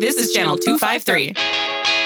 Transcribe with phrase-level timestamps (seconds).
[0.00, 1.34] This is Channel 253.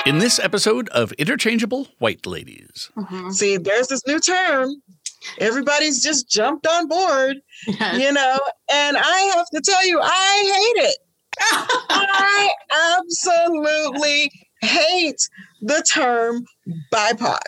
[0.06, 2.90] In this episode of Interchangeable White Ladies.
[2.96, 3.30] Mm-hmm.
[3.30, 4.82] See, there's this new term.
[5.38, 7.36] Everybody's just jumped on board,
[7.94, 8.38] you know,
[8.72, 10.96] and I have to tell you, I hate it.
[11.40, 12.50] I
[12.98, 14.28] absolutely
[14.62, 15.28] hate
[15.62, 16.44] the term
[16.92, 17.38] BIPOC.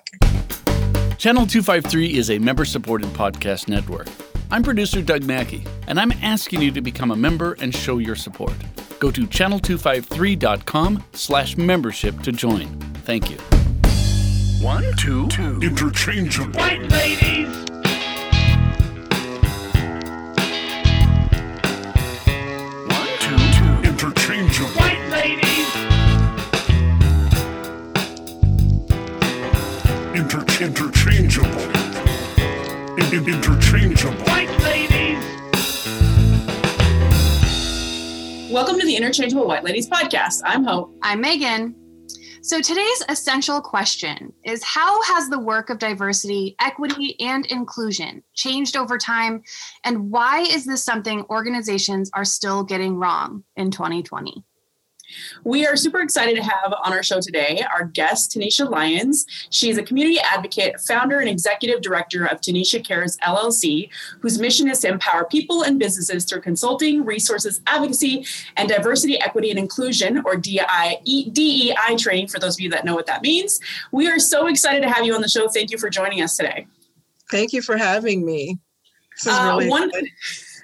[1.18, 4.06] Channel 253 is a member supported podcast network.
[4.50, 8.14] I'm producer Doug Mackey, and I'm asking you to become a member and show your
[8.14, 8.54] support.
[9.00, 12.66] Go to channel253.com slash membership to join.
[13.04, 13.38] Thank you.
[14.64, 15.60] One, two, two.
[15.60, 16.58] Interchangeable.
[16.58, 17.48] White ladies!
[22.88, 23.88] One, two, two.
[23.88, 24.70] Interchangeable.
[24.80, 25.74] White ladies!
[30.14, 31.85] Inter- interchangeable.
[32.96, 34.16] In- in- interchangeable.
[34.24, 35.22] White ladies!
[38.50, 40.40] Welcome to the Interchangeable White Ladies podcast.
[40.46, 40.96] I'm Hope.
[41.02, 41.74] I'm Megan.
[42.40, 48.78] So today's essential question is how has the work of diversity, equity, and inclusion changed
[48.78, 49.42] over time?
[49.84, 54.42] And why is this something organizations are still getting wrong in 2020?
[55.44, 59.26] We are super excited to have on our show today our guest, Tanisha Lyons.
[59.50, 63.88] She's a community advocate, founder, and executive director of Tanisha Cares LLC,
[64.20, 69.50] whose mission is to empower people and businesses through consulting, resources, advocacy, and diversity, equity,
[69.50, 71.00] and inclusion, or DEI,
[71.32, 73.60] DEI training, for those of you that know what that means.
[73.92, 75.48] We are so excited to have you on the show.
[75.48, 76.66] Thank you for joining us today.
[77.30, 78.58] Thank you for having me.
[79.16, 79.90] This is Uh, really one,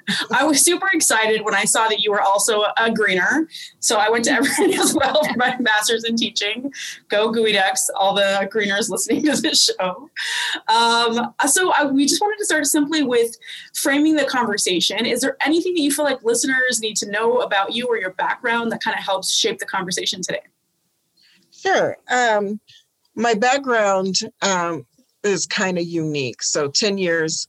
[0.30, 3.48] I was super excited when I saw that you were also a greener.
[3.80, 6.72] So I went to Everett as well for my master's in teaching.
[7.08, 10.10] Go Ducks, all the greeners listening to this show.
[10.68, 13.36] Um, so I, we just wanted to start simply with
[13.74, 15.06] framing the conversation.
[15.06, 18.12] Is there anything that you feel like listeners need to know about you or your
[18.12, 20.42] background that kind of helps shape the conversation today?
[21.52, 21.96] Sure.
[22.08, 22.60] Um,
[23.14, 24.86] my background um,
[25.22, 26.42] is kind of unique.
[26.42, 27.46] So 10 years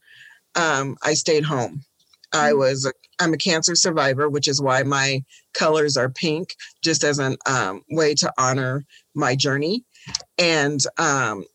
[0.55, 1.83] um, I stayed home.
[2.33, 5.23] I was I'm a cancer survivor, which is why my
[5.53, 8.83] colors are pink, just as a um, way to honor
[9.13, 9.83] my journey.
[10.37, 11.45] And um,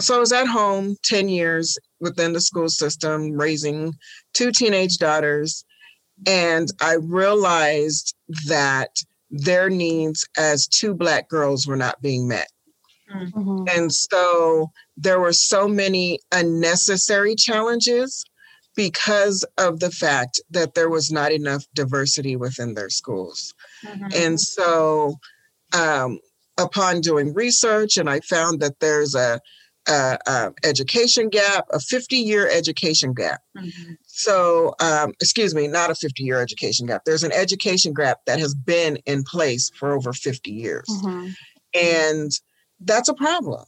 [0.00, 3.92] so I was at home 10 years within the school system, raising
[4.32, 5.64] two teenage daughters.
[6.26, 8.14] And I realized
[8.46, 8.90] that
[9.30, 12.48] their needs as two Black girls were not being met.
[13.14, 13.64] Mm-hmm.
[13.76, 18.24] And so there were so many unnecessary challenges
[18.76, 23.54] because of the fact that there was not enough diversity within their schools.
[24.14, 25.16] And so,
[25.72, 26.18] um,
[26.58, 29.40] upon doing research, and I found that there's a,
[29.88, 33.40] a, a education gap, a 50 year education gap.
[34.06, 37.02] So, um, excuse me, not a 50 year education gap.
[37.04, 40.86] There's an education gap that has been in place for over 50 years.
[40.88, 41.28] Mm-hmm.
[41.74, 42.30] And
[42.80, 43.64] that's a problem,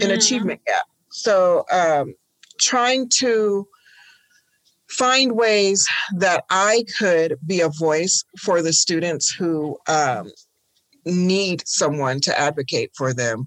[0.00, 0.14] an Mhm.
[0.16, 0.86] achievement gap.
[1.10, 2.14] So, um,
[2.60, 3.68] trying to
[4.96, 5.86] find ways
[6.18, 10.30] that I could be a voice for the students who um,
[11.04, 13.46] need someone to advocate for them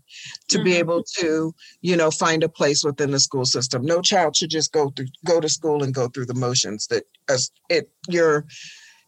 [0.49, 0.79] to be Mhm.
[0.79, 3.83] able to you know find a place within the school system.
[3.83, 7.03] No child should just go through go to school and go through the motions that
[7.29, 8.45] as it your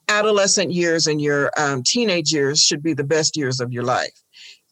[0.08, 4.18] adolescent years and your um, teenage years should be the best years of your life.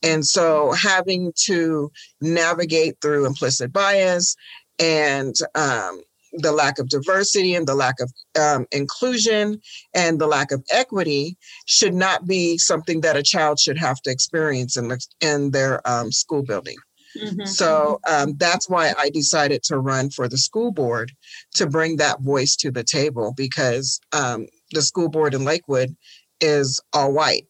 [0.02, 1.92] And so having to
[2.22, 4.36] navigate through implicit bias
[4.80, 6.02] and um,
[6.38, 9.60] the lack of diversity and the lack of um, inclusion
[9.94, 14.12] and the lack of equity should not be something that a child should have to
[14.12, 16.78] experience in, the, in their um, school building.
[17.18, 17.48] Mhm.
[17.48, 21.12] So um, that's why I decided to run for the school board
[21.56, 25.96] to bring that voice to the table because um, the school board in Lakewood
[26.42, 27.48] is all white.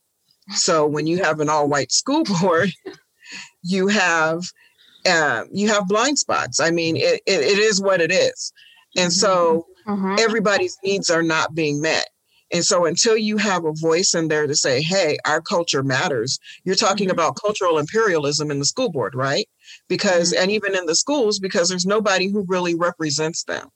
[0.52, 2.72] So when you have an all white school board,
[3.62, 4.44] you have
[5.06, 6.60] uh, you have blind spots.
[6.60, 8.52] I mean, it, it, it is what it is.
[8.98, 10.20] And so Mhm.
[10.20, 12.08] everybody's needs are not being met.
[12.52, 16.40] And so until you have a voice in there to say, hey, our culture matters,
[16.64, 17.14] you're talking Mhm.
[17.14, 19.48] about cultural imperialism in the school board, right?
[19.90, 23.68] Because, and even in the schools, because there's nobody who really represents them.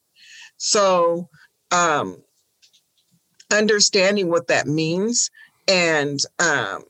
[0.57, 1.29] So,
[1.71, 2.23] um,
[3.51, 5.29] understanding what that means
[5.67, 6.83] and um,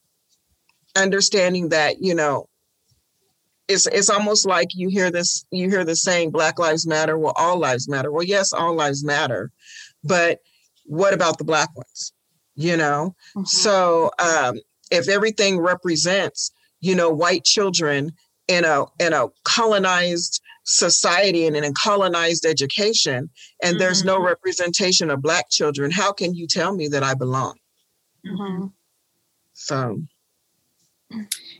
[0.95, 2.47] understanding that, you know,
[3.71, 7.17] it's it's almost like you hear this you hear the saying black lives matter.
[7.17, 8.11] Well all lives matter.
[8.11, 9.51] Well yes all lives matter
[10.03, 10.39] but
[10.85, 12.11] what about the black ones
[12.55, 13.15] you know?
[13.35, 13.47] Mhm.
[13.47, 14.59] so um
[14.91, 16.51] if everything represents
[16.81, 18.11] you know white children
[18.47, 23.29] in a in a colonized society and in a colonized education
[23.63, 27.55] and there's no representation of black children how can you tell me that i belong?
[28.25, 28.71] Mhm.
[29.53, 30.01] so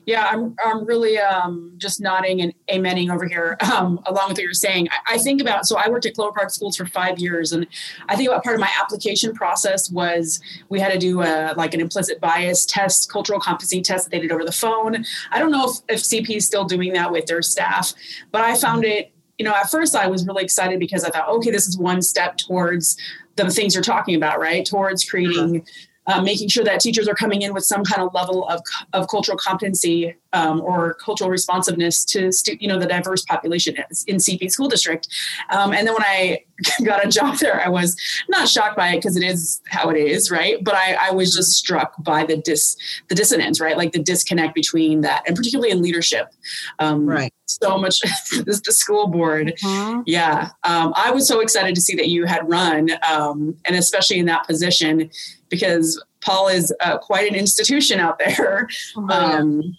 [0.05, 4.43] Yeah, I'm, I'm really um, just nodding and amening over here, um, along with what
[4.43, 4.89] you're saying.
[4.89, 7.67] I, I, think about, so I worked at Clover Park Schools for five years, and
[8.09, 11.73] I think about part of my application process was we had to do a, like
[11.73, 15.05] an implicit bias test, cultural competency test that they did over the phone.
[15.31, 17.93] I don't know if, if CP is still doing that with their staff,
[18.31, 21.29] but I found it, you know, at first I was really excited because I thought,
[21.29, 22.97] okay, this is one step towards
[23.35, 24.65] the things you're talking about, right?
[24.65, 25.65] Towards creating
[26.07, 28.61] uh, making sure that teachers are coming in with some kind of level of,
[28.93, 33.75] of cultural competency um, or cultural responsiveness to stu- you know the diverse population
[34.07, 35.07] in CP school district.
[35.51, 36.43] Um, and then when I
[36.83, 37.95] got a job there, I was
[38.29, 40.63] not shocked by it because it is how it is, right?
[40.63, 42.77] But I, I, was just struck by the dis
[43.09, 43.77] the dissonance, right?
[43.77, 46.33] Like the disconnect between that, and particularly in leadership.
[46.79, 47.33] Um, right.
[47.45, 47.99] So much
[48.31, 49.53] the school board.
[49.61, 50.01] Mm-hmm.
[50.05, 50.49] Yeah.
[50.63, 54.25] Um, I was so excited to see that you had run, um, and especially in
[54.27, 55.09] that position
[55.51, 58.67] because Paul is uh, quite an institution out there.
[58.95, 59.77] Oh, um,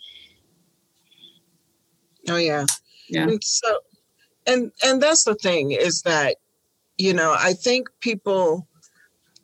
[2.29, 2.65] oh yeah,
[3.09, 3.25] yeah.
[3.25, 3.79] And so,
[4.47, 6.37] and and that's the thing is that,
[6.99, 8.69] you know, I think people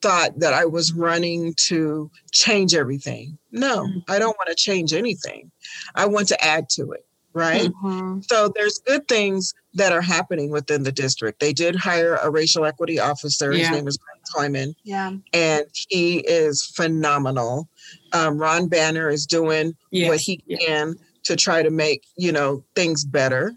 [0.00, 3.38] thought that I was running to change everything.
[3.50, 3.98] No, mm-hmm.
[4.08, 5.50] I don't want to change anything.
[5.94, 7.70] I want to add to it right?
[7.70, 8.20] Mm-hmm.
[8.22, 11.40] So there's good things that are happening within the district.
[11.40, 13.52] They did hire a racial equity officer.
[13.52, 13.58] Yeah.
[13.58, 14.74] His name is Grant Kleiman.
[14.84, 15.12] Yeah.
[15.32, 17.68] And he is phenomenal.
[18.12, 20.08] Um, Ron Banner is doing yes.
[20.08, 23.52] what he can to try to make, you know, things better.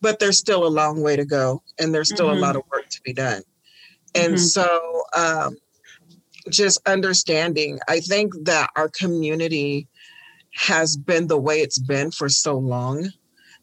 [0.00, 2.38] But there's still a long way to go and there's still mm-hmm.
[2.38, 3.42] a lot of work to be done.
[4.14, 4.36] And mm-hmm.
[4.36, 5.56] so um,
[6.50, 9.88] just understanding, I think that our community
[10.56, 13.10] has been the way it's been for so long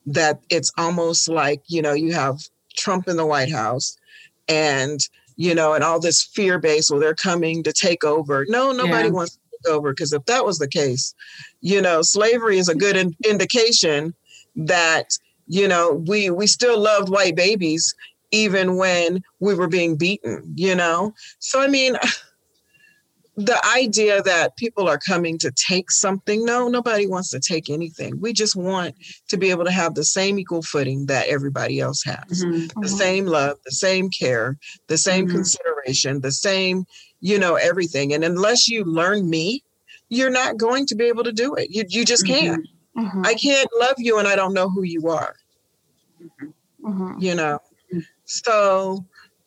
[0.06, 2.40] that it's almost like, you know, you have
[2.75, 3.98] Trump in the White House
[4.48, 5.00] and,
[5.36, 8.45] you know, and all this fear base, well, they're coming to take over.
[8.48, 9.13] No, nobody yeah.
[9.13, 11.16] wants to take over because if that was the case,
[11.62, 14.13] you know, slavery is a good in- indication
[14.56, 15.18] that,
[15.48, 17.96] you know, we we still loved white babies
[18.30, 21.13] even when we were being beaten, you know?
[21.39, 21.96] So I mean,
[23.36, 28.20] the idea that people are coming to take something no nobody wants to take anything
[28.22, 28.96] we just want
[29.28, 32.52] to be able to have the same equal footing that everybody else has mm-hmm.
[32.52, 32.86] the mm-hmm.
[32.86, 34.58] same love the same care
[34.88, 35.38] the same mm-hmm.
[35.38, 36.86] consideration the same
[37.22, 39.64] you know everything and unless you learn me
[40.10, 43.22] you're not going to be able to do it you, you just can't mm-hmm.
[43.26, 45.36] i can't love you and i don't know who you are
[46.84, 47.14] mm-hmm.
[47.18, 47.58] you know
[48.26, 49.04] so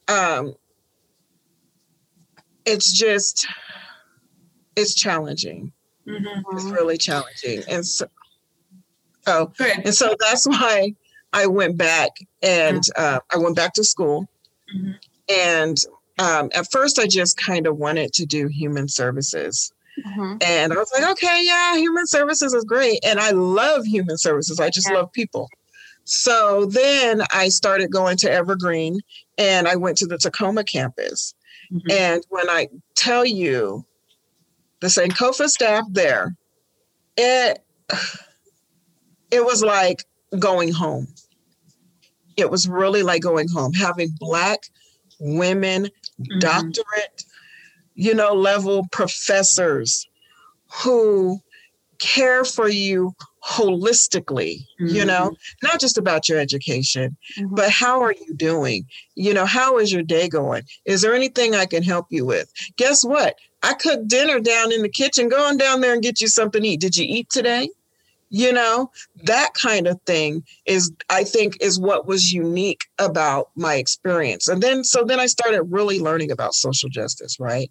[0.08, 0.54] um
[2.64, 3.46] it's just
[4.76, 5.72] it's challenging.
[6.06, 6.56] Mm-hmm.
[6.56, 7.62] It's really challenging.
[7.68, 8.06] And so,
[9.26, 10.94] oh, and so that's why
[11.32, 12.10] I went back
[12.42, 13.02] and mm-hmm.
[13.16, 14.28] uh, I went back to school.
[14.74, 14.92] Mm-hmm.
[15.28, 15.78] And
[16.18, 19.72] um, at first, I just kind of wanted to do human services.
[20.06, 20.36] Mm-hmm.
[20.42, 23.00] And I was like, okay, yeah, human services is great.
[23.04, 24.60] And I love human services.
[24.60, 24.96] I just yeah.
[24.96, 25.48] love people.
[26.04, 29.00] So then I started going to Evergreen
[29.38, 31.34] and I went to the Tacoma campus.
[31.72, 31.90] Mm-hmm.
[31.90, 33.84] And when I tell you
[34.80, 36.36] the Sankofa staff there,
[37.16, 37.64] it
[39.30, 40.04] it was like
[40.38, 41.08] going home.
[42.36, 44.60] It was really like going home, having black
[45.18, 46.38] women, mm-hmm.
[46.38, 47.24] doctorate,
[47.94, 50.06] you know, level professors
[50.82, 51.40] who
[51.98, 53.14] care for you
[53.46, 54.88] holistically mm-hmm.
[54.88, 57.54] you know not just about your education mm-hmm.
[57.54, 61.54] but how are you doing you know how is your day going is there anything
[61.54, 65.28] i can help you with guess what i cooked dinner down in the kitchen.
[65.28, 66.80] Go on down there and get you something to eat.
[66.80, 67.68] Did you eat today?
[68.30, 68.90] You know
[69.24, 74.48] that kind of thing is i think is what was unique about my experience.
[74.48, 77.70] And then so then i started really learning about social justice right?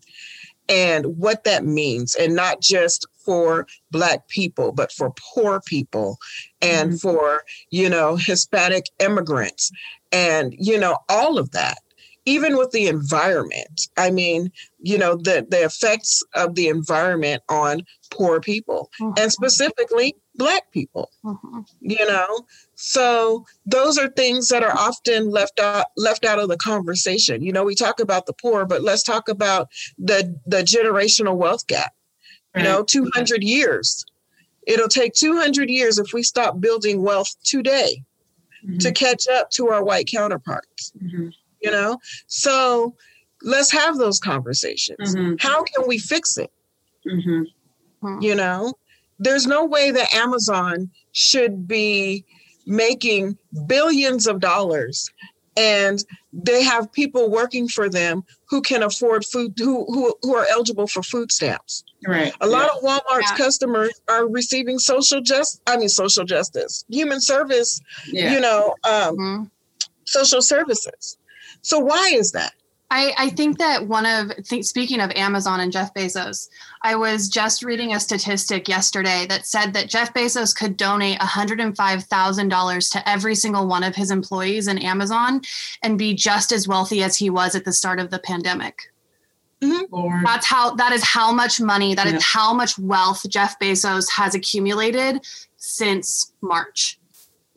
[0.67, 6.17] And what that means and not just for black people but for poor people
[6.61, 6.97] and mm-hmm.
[6.97, 9.71] for you know hispanic immigrants.
[10.11, 11.79] And you know all of that
[12.25, 17.81] even with the environment i mean you know the the effects of the environment on
[18.11, 19.13] poor people mm-hmm.
[19.17, 21.59] and specifically black people mm-hmm.
[21.79, 26.57] you know so those are things that are often left out left out of the
[26.57, 29.67] conversation you know we talk about the poor but let's talk about
[29.97, 31.93] the the generational wealth gap
[32.55, 34.05] you know 200 years
[34.65, 38.03] it'll take 200 years if we stop building wealth today
[38.65, 38.77] mm-hmm.
[38.77, 41.29] to catch up to our white counterparts mm-hmm.
[41.65, 42.93] You know so
[43.43, 45.33] let's have those conversations mm-hmm.
[45.39, 46.51] how can we fix it
[47.07, 48.21] mm-hmm.
[48.21, 48.73] you know
[49.19, 52.25] there's no way that Amazon should be
[52.67, 55.09] making billions of dollars
[55.57, 56.03] and
[56.33, 60.87] they have people working for them who can afford food who who, who are eligible
[60.87, 62.33] for food stamps Right.
[62.41, 63.37] a lot of walmart's Yeah.
[63.37, 68.33] customers are receiving social just i mean social justice human service Yeah.
[68.33, 69.51] you know um, Mhm.
[70.05, 71.17] social services
[71.65, 72.53] so why is that
[72.91, 76.47] I, I think that one of th- speaking of Amazon and Jeff Bezos,
[76.83, 82.91] I was just reading a statistic yesterday that said that Jeff Bezos could donate $105,000
[82.91, 85.41] to every single one of his employees in Amazon
[85.81, 88.93] and be just as wealthy as he was at the start of the pandemic.
[89.61, 89.93] Mm-hmm.
[89.93, 90.23] Lord.
[90.23, 92.19] That's how that is how much money, that is Yeah.
[92.21, 95.25] how much wealth Jeff Bezos has accumulated
[95.57, 96.99] since March.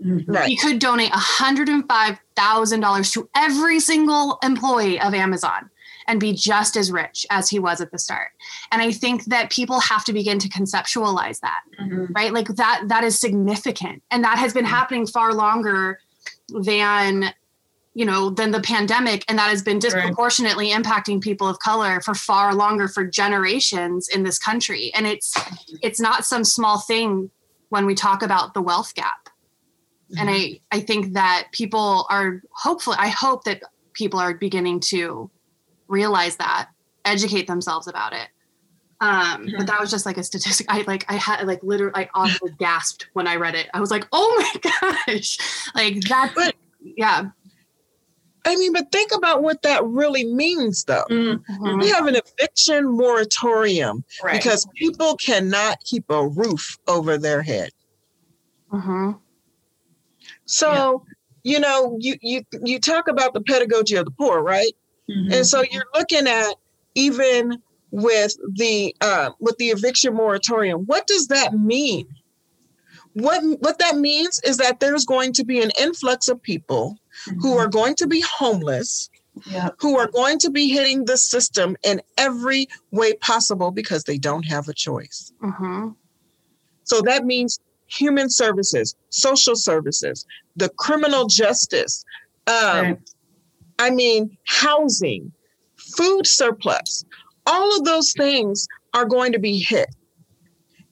[0.05, 0.25] Mhm.
[0.29, 5.71] right He could donate $105,000 to every single employee of Amazon
[6.07, 8.29] and be just as rich as he was at the start.
[8.73, 12.09] And I think that people have to begin to conceptualize that, Mhm.
[12.15, 12.33] right?
[12.33, 15.99] Like that that is significant and that has been happening far longer
[16.49, 17.35] than
[17.95, 22.15] you know than the pandemic and that has been disproportionately impacting people of color for
[22.15, 25.35] far longer for generations in this country and it's
[25.83, 27.31] it's not some small thing
[27.71, 29.28] when we talk about the wealth gap
[30.17, 33.63] and i i think that people are hopefully i hope that
[33.93, 35.31] people are beginning to
[35.89, 36.69] realize that
[37.05, 38.29] educate themselves about it
[39.01, 42.09] um but that was just like a statistic i like i had like literally i
[42.15, 44.71] audibly gasped when i read it i was like oh my
[45.07, 45.37] gosh
[45.75, 47.29] like that But- yeah
[48.45, 51.43] i mean but think about what that really means though Mhm.
[51.61, 51.81] Mhm.
[51.83, 54.41] we have an eviction moratorium Right.
[54.41, 57.71] because people cannot keep a roof over their head
[58.73, 59.19] Mhm.
[60.49, 61.05] So
[61.45, 64.73] you know you you you talk about the pedagogy of the poor right
[65.09, 65.33] Mhm.
[65.35, 66.55] and so you're looking at
[66.95, 72.07] even with the uh, with the eviction moratorium what does that mean
[73.13, 76.97] what what that means is that there's going to be an influx of people
[77.41, 77.59] who Mm-hmm.
[77.61, 79.09] are going to be homeless
[79.47, 79.71] Yeah.
[79.81, 84.45] who are going to be hitting the system in every way possible because they don't
[84.45, 85.95] have a choice Mhm.
[86.85, 90.25] so that means human services social services
[90.57, 92.05] the criminal justice
[92.47, 92.99] um, Right.
[93.79, 95.33] I mean, housing,
[95.77, 97.05] food surplus,
[97.47, 99.89] all of those things are going to be hit.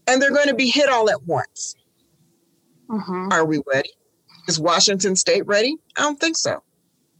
[0.06, 1.74] And they're going to be hit all at once.
[2.88, 3.32] Mhm.
[3.32, 3.90] Are we ready?
[4.46, 5.76] Is Washington state ready?
[5.96, 6.62] I don't think so.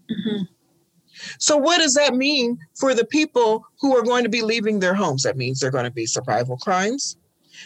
[0.09, 0.49] Mhm.
[1.41, 4.95] So, what does that mean for the people who are going to be leaving their
[4.95, 5.25] homes?
[5.25, 7.17] That means they're going to be survival crimes.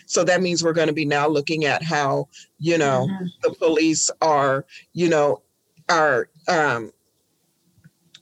[0.07, 2.29] So, that means we're going to be now looking at how,
[2.59, 3.29] you know, Mhm.
[3.43, 5.43] the police are, you know,
[5.89, 6.93] are um,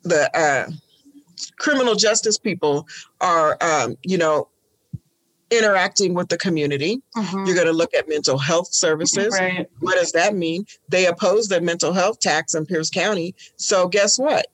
[0.05, 0.71] the uh,
[1.59, 2.87] criminal justice people
[3.21, 4.49] are, um, you know,
[5.51, 7.01] interacting with the community.
[7.17, 7.47] Mhm.
[7.47, 9.33] You're going to look at mental health services.
[9.33, 9.67] Right.
[9.81, 10.67] What does that mean?
[10.91, 13.35] They oppose the mental health tax in Pierce County.
[13.57, 14.47] So guess what?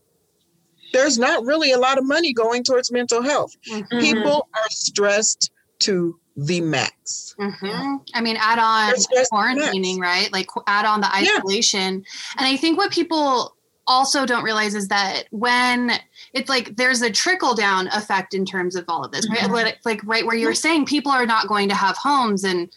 [0.93, 3.57] There's not really a lot of money going towards mental health.
[3.69, 4.01] Mhm.
[4.01, 7.35] People are stressed to the max.
[7.39, 8.01] Mhm.
[8.15, 8.95] I mean, add on
[9.33, 10.33] quarantining, right?
[10.33, 11.31] Like add on the Yeah.
[11.39, 12.05] isolation.
[12.37, 13.55] And I think what people
[13.87, 15.93] also don't realize is that when
[16.33, 19.41] it's like there's a trickle down effect in terms of all of this, right?
[19.41, 19.51] Mhm.
[19.53, 22.69] Like, like right where you're saying people are not going to have homes and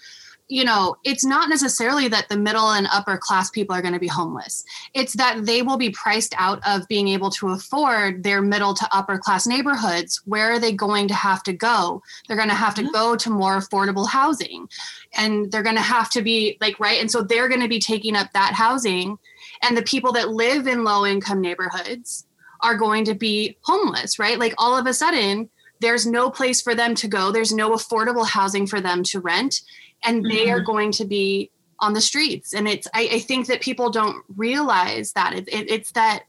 [0.50, 4.00] you know, it's not necessarily that the middle and upper class people are going to
[4.00, 4.64] be homeless.
[4.94, 8.88] It's that they will be priced out of being able to afford their middle to
[8.92, 10.22] upper class neighborhoods.
[10.26, 12.02] Where are they going to have to go?
[12.28, 12.94] They're going to have to Mhm.
[12.94, 14.70] go to more affordable housing
[15.14, 17.02] and they're going to have to be like, right.
[17.02, 19.18] And so they're going to be taking up that housing.
[19.62, 22.26] And the people that live in low income neighborhoods
[22.62, 24.40] are going to be homeless, right?
[24.40, 25.50] Like all of a sudden,
[25.80, 29.62] there's no place for them to go, there's no affordable housing for them to rent
[30.04, 32.54] and they are going to be on the streets.
[32.54, 36.24] And it's i, I think that people don't realize that it, it, it's that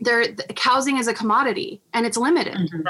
[0.00, 2.54] there the housing is a commodity and it's limited.
[2.54, 2.84] Mhm.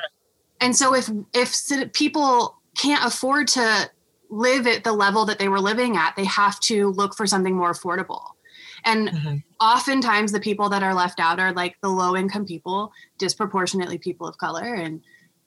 [0.61, 3.91] and so if if people can't afford to
[4.29, 7.55] live at the level that they were living at they have to look for something
[7.55, 8.25] more affordable.
[8.85, 9.43] And Mhm.
[9.61, 14.27] oftentimes the people that are left out are like the low income people disproportionately people
[14.27, 14.75] of color.
[14.75, 15.03] And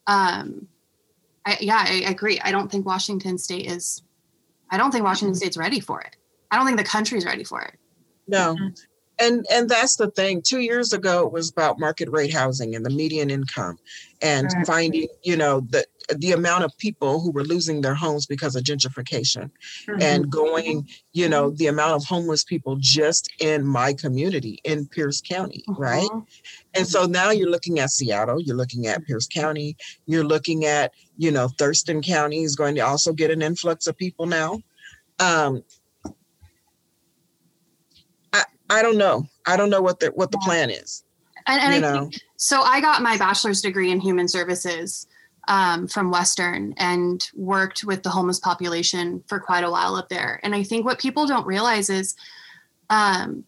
[0.07, 0.67] um
[1.50, 2.39] I, yeah I agree.
[2.39, 4.01] I don't think washington state is
[4.72, 6.15] i don't think washington state's ready for it.
[6.51, 7.75] I don't think the country's ready for it.
[8.27, 8.58] No.
[9.19, 10.41] And and that's the thing.
[10.41, 13.77] Two years ago it was about market rate housing and the median income
[14.21, 14.65] and Right.
[14.67, 15.85] finding, you know, the
[16.17, 19.51] the amount of people who were losing their homes because of gentrification
[19.88, 20.01] Mhm.
[20.01, 25.21] and going, you know, the amount of homeless people just in my community in Pierce
[25.21, 26.09] County, right?
[26.09, 26.25] Mhm.
[26.73, 30.93] And so now you're looking at Seattle, you're looking at Pierce County, you're looking at,
[31.17, 34.61] you know, Thurston County is going to also get an influx of people now.
[35.19, 35.63] Um,
[38.69, 39.27] I, don't know.
[39.45, 41.03] I don't know what the what the plan is.
[41.47, 45.07] And, and I think, so I got my bachelor's degree in human services
[45.47, 50.39] um, from Western and worked with the homeless population for quite a while up there.
[50.43, 52.15] And I think what people don't realize is
[52.89, 53.43] um,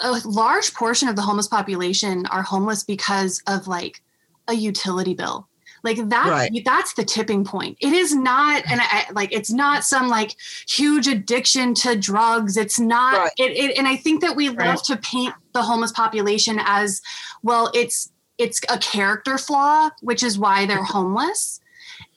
[0.00, 4.00] a large portion of the homeless population are homeless because of like
[4.48, 5.48] a utility bill
[5.82, 6.62] like that right.
[6.64, 10.36] that's the tipping point it is not and I, like it's not some like
[10.68, 13.32] huge addiction to drugs it's not right.
[13.38, 14.68] it, it, and i think that we right.
[14.68, 17.00] love to paint the homeless population as
[17.42, 21.60] well it's it's a character flaw which is why they're homeless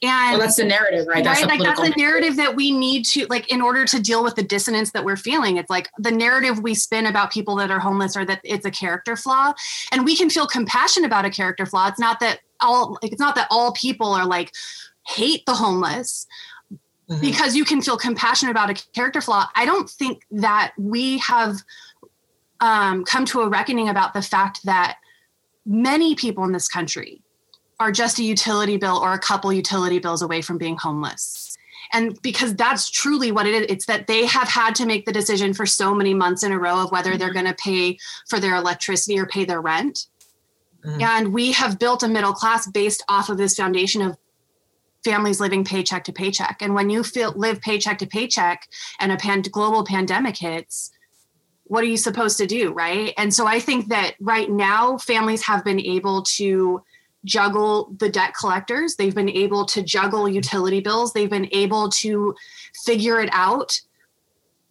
[0.03, 1.23] and well, that's the narrative, right?
[1.23, 1.49] That's right.
[1.49, 4.43] Like that's the narrative that we need to like in order to deal with the
[4.43, 5.57] dissonance that we're feeling.
[5.57, 8.71] It's like the narrative we spin about people that are homeless or that it's a
[8.71, 9.53] character flaw.
[9.91, 11.87] And we can feel compassion about a character flaw.
[11.87, 14.51] It's not that all like it's not that all people are like
[15.05, 16.27] hate the homeless.
[17.09, 17.19] Mm-hmm.
[17.19, 19.47] Because you can feel compassion about a character flaw.
[19.57, 21.57] I don't think that we have
[22.61, 24.97] um, come to a reckoning about the fact that
[25.65, 27.21] many people in this country
[27.79, 31.57] are just a utility bill or a couple utility bills away from being homeless.
[31.91, 35.11] And because that's truly what it is, it's that they have had to make the
[35.11, 37.45] decision for so many months in a row of whether they're mm-hmm.
[37.45, 37.97] going to pay
[38.29, 40.07] for their electricity or pay their rent.
[40.85, 41.01] Mm.
[41.01, 44.17] And we have built a middle class based off of this foundation of
[45.03, 46.57] families living paycheck to paycheck.
[46.61, 48.67] And when you feel live paycheck to paycheck
[48.99, 50.91] and a pan- global pandemic hits,
[51.65, 53.13] what are you supposed to do, right?
[53.17, 56.83] And so I think that right now families have been able to
[57.25, 58.95] juggle the debt collectors.
[58.95, 61.13] They've been able to juggle utility bills.
[61.13, 62.35] They've been able to
[62.85, 63.79] figure it out.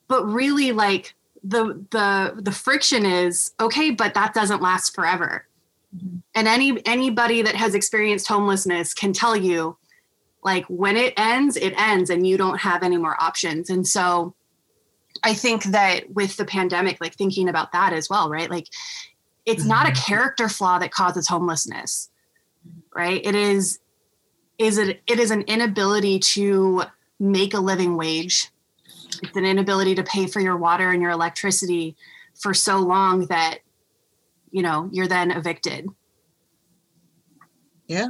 [0.09, 5.47] But really like the the the friction is okay, but that doesn't last forever.
[5.95, 6.19] Mm-hmm.
[6.35, 9.77] And any anybody that has experienced homelessness can tell you
[10.45, 13.71] like when it ends, it ends and you don't have any more options.
[13.71, 14.35] And so
[15.23, 18.51] I think that with the pandemic, like thinking about that as well, right?
[18.51, 18.67] Like
[19.47, 20.05] it's not a mm-hmm.
[20.05, 22.11] character flaw that causes homelessness
[22.95, 23.79] right it is
[24.59, 26.83] is it it is an inability to
[27.19, 28.51] make a living wage
[29.23, 31.97] it's an inability to pay for your water and your electricity
[32.41, 33.59] for so long that
[34.53, 35.89] you know you're then evicted
[37.89, 38.09] yeah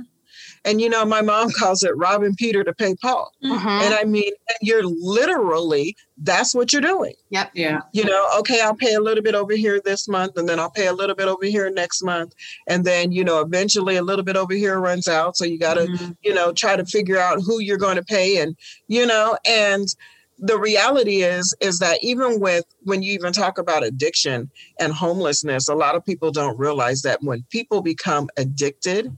[0.65, 3.33] and you know, my mom calls it robbing Peter to pay Paul.
[3.45, 3.69] Mm-hmm.
[3.69, 7.15] And I mean, you're literally, that's what you're doing.
[7.31, 7.51] Yep.
[7.55, 7.81] Yeah.
[7.93, 10.71] You know, okay, I'll pay a little bit over here this month, and then I'll
[10.71, 12.35] pay a little bit over here next month.
[12.69, 15.37] And then, you know, eventually a little bit over here runs out.
[15.37, 16.13] So you got to, mm-hmm.
[16.23, 18.41] you know, try to figure out who you're going to pay.
[18.41, 18.57] And,
[18.89, 19.89] you know, and,
[20.39, 25.69] the reality is is that even with when you even talk about addiction and homelessness
[25.69, 29.17] a lot of people don't realize that when people become addicted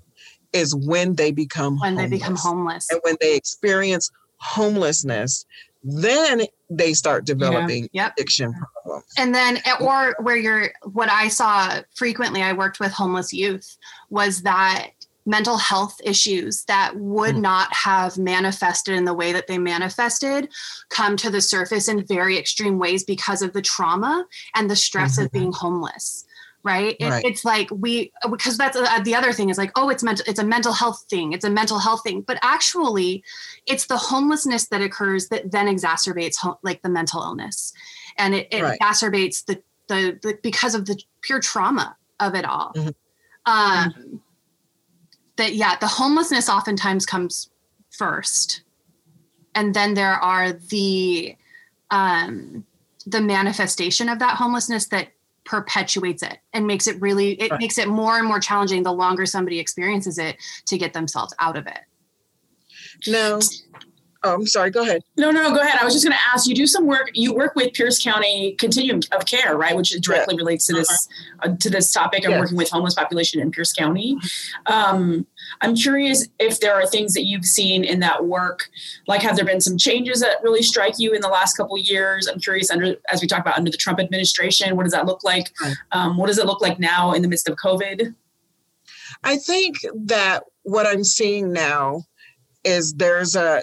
[0.53, 2.11] is when they become when homeless.
[2.11, 5.47] they become homeless and when they experience homelessness
[5.83, 8.05] then they start developing yeah.
[8.05, 8.13] yep.
[8.17, 12.93] addiction problems and then eh, or where you're what i saw frequently i worked with
[12.93, 13.77] homeless youth
[14.11, 14.91] was that
[15.27, 17.41] mental health issues that would mm.
[17.41, 20.49] not have manifested in the way that they manifested
[20.91, 25.17] come to the surface in very extreme ways because of the trauma and the stress
[25.17, 25.25] mm-hmm.
[25.25, 26.25] of being homeless
[26.67, 26.97] right?
[26.99, 27.25] It, right.
[27.27, 30.39] It's like we because that's uh, the other thing is like oh it's mental it's
[30.39, 33.23] a mental health thing it's a mental health thing but actually
[33.67, 37.75] it's the homelessness that occurs that then exacerbates ho- like the mental illness
[38.17, 38.79] and it, it right.
[38.81, 42.73] exacerbates the, the, the because of the pure trauma of it all.
[42.75, 42.89] Mm-hmm.
[43.47, 44.17] Um, mm-hmm.
[45.37, 47.51] That yeah, the homelessness oftentimes comes
[47.91, 48.63] first,
[49.55, 51.37] and then there are the
[51.91, 52.65] um,
[53.07, 55.09] the manifestation of that homelessness that
[55.45, 57.61] perpetuates it and makes it really it right.
[57.61, 61.57] makes it more and more challenging the longer somebody experiences it to get themselves out
[61.57, 61.81] of it.
[63.07, 63.41] No
[64.25, 64.71] Oh, I'm sorry.
[64.71, 65.03] Go ahead.
[65.19, 65.79] No, no, go ahead.
[65.79, 66.49] I was just going to ask.
[66.49, 67.11] You do some work.
[67.13, 69.77] You work with Pierce County Continuum of Care, right?
[69.77, 70.39] Which directly yeah.
[70.39, 71.53] relates to this uh-huh.
[71.53, 72.25] uh, to this topic.
[72.25, 72.41] I'm yes.
[72.41, 74.17] working with homeless population in Pierce County.
[74.65, 75.27] Um,
[75.61, 78.71] I'm curious if there are things that you've seen in that work.
[79.07, 82.27] Like, have there been some changes that really strike you in the last couple years?
[82.27, 82.71] I'm curious.
[82.71, 85.53] Under as we talk about under the Trump administration, what does that look like?
[85.93, 88.15] Um, what does it look like now in the midst of COVID?
[89.23, 92.05] I think that what I'm seeing now
[92.65, 93.63] is there's a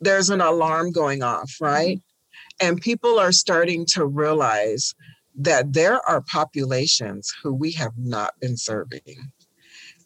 [0.00, 1.98] there's an alarm going off, right?
[1.98, 2.68] Mm-hmm.
[2.68, 4.94] And people are starting to realize
[5.36, 9.32] that there are populations who we have not been serving.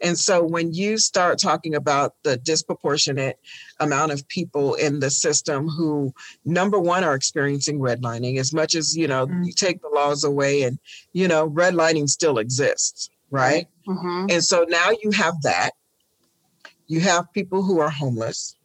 [0.01, 3.39] And so when you start talking about the disproportionate
[3.81, 6.13] amount of people in the system who,
[6.45, 9.45] number one, are experiencing redlining, as much as, you know, mm-hmm.
[9.45, 10.79] you take the laws away and,
[11.13, 13.67] you know, redlining still exists, right?
[13.89, 14.27] Mm-hmm.
[14.31, 15.71] And so now you have that.
[16.87, 18.57] You have people who are homeless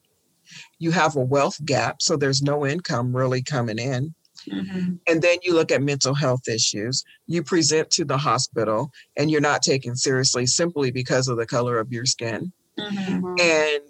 [0.79, 4.13] you have a wealth gap, so there's no income really coming in.
[4.47, 4.95] Mm-hmm.
[5.07, 7.03] And then you look at mental health issues.
[7.27, 11.77] You present to the hospital and you're not taken seriously simply because of the color
[11.77, 12.51] of your skin.
[12.79, 13.35] Mm-hmm.
[13.39, 13.89] And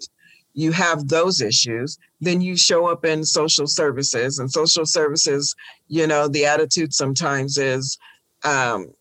[0.54, 1.98] you have those issues.
[2.20, 5.54] Then you show up in social services, and social services,
[5.88, 7.96] you know, the attitude sometimes is,
[8.44, 8.92] um,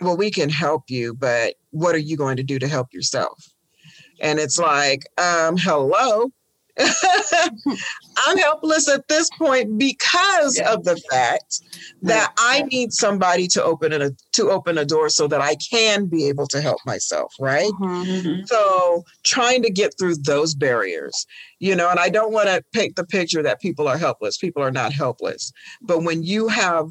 [0.00, 3.52] well, we can help you, but what are you going to do to help yourself?
[4.20, 6.32] And it's like, um, hello,
[6.78, 10.72] I'm helpless at this point because yeah.
[10.72, 11.60] of the fact
[12.02, 16.06] that I need somebody to open a to open a door so that I can
[16.06, 17.70] be able to help myself, right?
[17.72, 18.28] Mm-hmm.
[18.28, 18.44] mm-hmm.
[18.46, 21.26] So trying to get through those barriers,
[21.58, 24.38] you know, and I don't want to paint the picture that people are helpless.
[24.38, 25.52] People are not helpless.
[25.82, 26.88] But when you have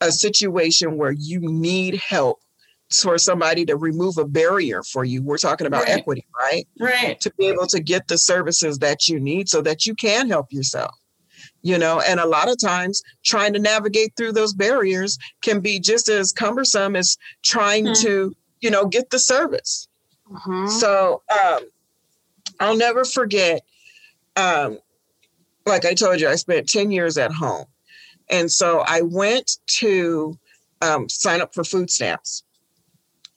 [0.00, 2.38] a situation where you need help
[2.90, 5.22] for somebody to remove a barrier for you.
[5.22, 5.98] We're talking about right.
[5.98, 6.66] equity, right?
[6.78, 7.20] Right.
[7.20, 10.52] To be able to get the services that you need so that you can help
[10.52, 10.94] yourself.
[11.62, 15.78] You know, and a lot of times trying to navigate through those barriers can be
[15.78, 18.06] just as cumbersome as trying mm-hmm.
[18.06, 19.88] to, you know, get the service.
[20.30, 20.68] Mm-hmm.
[20.68, 21.60] So um,
[22.60, 23.62] I'll never forget,
[24.36, 24.78] um,
[25.66, 27.66] like I told you, I spent 10 years at home.
[28.30, 30.38] And so I went to
[30.80, 32.44] um, sign up for food stamps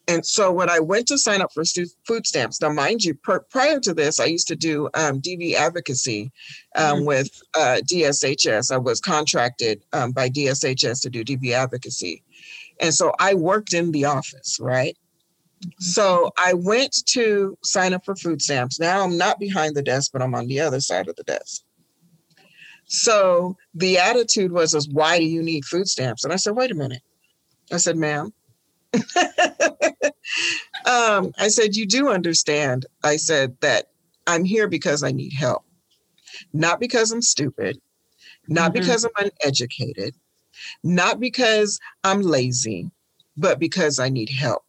[0.08, 1.62] and so when I went to sign up for
[2.06, 5.54] food stamps, now mind you, per, prior to this, I used to do um, DV
[5.54, 6.32] advocacy
[6.74, 7.04] um, mm-hmm.
[7.06, 8.72] with uh, DSHS.
[8.72, 12.24] I was contracted um, by DSHS to do DV advocacy.
[12.80, 14.96] And so I worked in the office, right?
[15.60, 15.84] Mm-hmm.
[15.84, 18.80] So I went to sign up for food stamps.
[18.80, 21.62] Now I'm not behind the desk, but I'm on the other side of the desk.
[22.86, 26.24] So the attitude was, is, why do you need food stamps?
[26.24, 27.02] And I said, wait a minute.
[27.70, 28.32] I said, ma'am,
[30.86, 32.86] um, I said, You do understand.
[33.02, 33.86] I said that
[34.26, 35.64] I'm here because I need help,
[36.52, 37.80] not because I'm stupid,
[38.48, 38.80] not mm-hmm.
[38.80, 40.14] because I'm uneducated,
[40.82, 42.90] not because I'm lazy,
[43.36, 44.62] but because I need help.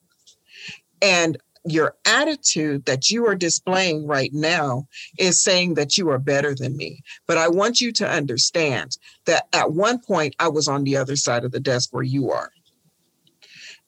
[1.01, 4.87] And your attitude that you are displaying right now
[5.17, 7.01] is saying that you are better than me.
[7.25, 11.15] But I want you to understand that at one point I was on the other
[11.15, 12.51] side of the desk where you are.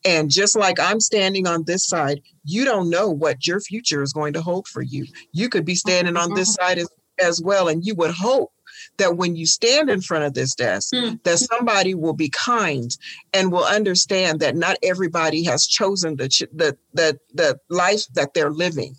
[0.06, 4.14] And just like I'm standing on this side, you don't know what your future is
[4.14, 5.08] going to hold for you.
[5.32, 6.90] You could be standing on this side as,
[7.20, 7.68] as well.
[7.68, 8.52] And you would hope
[8.98, 11.22] that when you stand in front of this desk, mm.
[11.24, 12.96] that somebody will be kind
[13.34, 18.52] and will understand that not everybody has chosen the the the, the life that they're
[18.52, 18.96] living.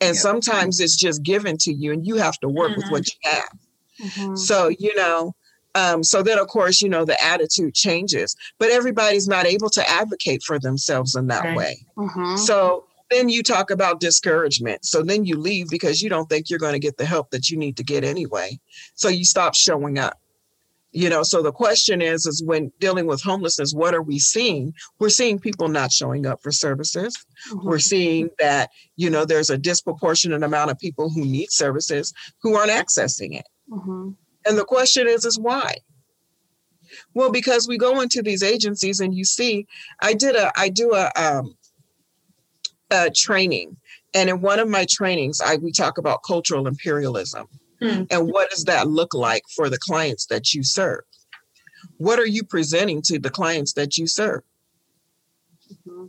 [0.00, 0.20] And yeah.
[0.20, 2.80] sometimes it's just given to you and you have to work mm-hmm.
[2.80, 3.58] with what you have.
[4.02, 4.36] Mm-hmm.
[4.36, 5.34] So, you know,
[5.74, 9.88] um, so then, of course, you know, the attitude changes, but everybody's not able to
[9.88, 11.86] advocate for themselves in that way.
[11.96, 12.36] Mm-hmm.
[12.36, 14.84] So then you talk about discouragement.
[14.84, 17.50] So then you leave because you don't think you're going to get the help that
[17.50, 18.58] you need to get anyway.
[18.94, 20.18] So you stop showing up.
[20.92, 24.74] You know, so the question is, is when dealing with homelessness, what are we seeing?
[24.98, 27.16] We're seeing people not showing up for services.
[27.52, 27.68] Mm-hmm.
[27.68, 32.56] We're seeing that, you know, there's a disproportionate amount of people who need services who
[32.56, 33.46] aren't accessing it.
[33.70, 34.10] Mm-hmm.
[34.46, 35.76] And the question is, is why?
[37.14, 39.66] Well, because we go into these agencies and you see,
[40.00, 41.56] I did a, I do a, um,
[42.90, 43.76] a training,
[44.14, 47.46] and in one of my trainings, I we talk about cultural imperialism,
[47.80, 48.06] mm.
[48.10, 51.02] and what does that look like for the clients that you serve?
[51.98, 54.42] What are you presenting to the clients that you serve?
[55.86, 56.06] Mm-hmm.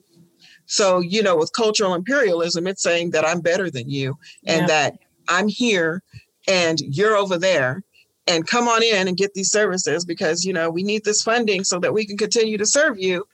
[0.66, 4.18] So, you know, with cultural imperialism, it's saying that I'm better than you
[4.48, 4.68] and yeah.
[4.68, 6.02] that I'm here
[6.48, 7.84] and you're over there
[8.32, 11.64] and come on in and get these services because you know we need this funding
[11.64, 13.26] so that we can continue to serve you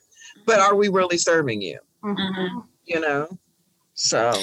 [0.46, 2.60] but are we really serving you mm-hmm.
[2.86, 3.28] you know
[3.94, 4.34] so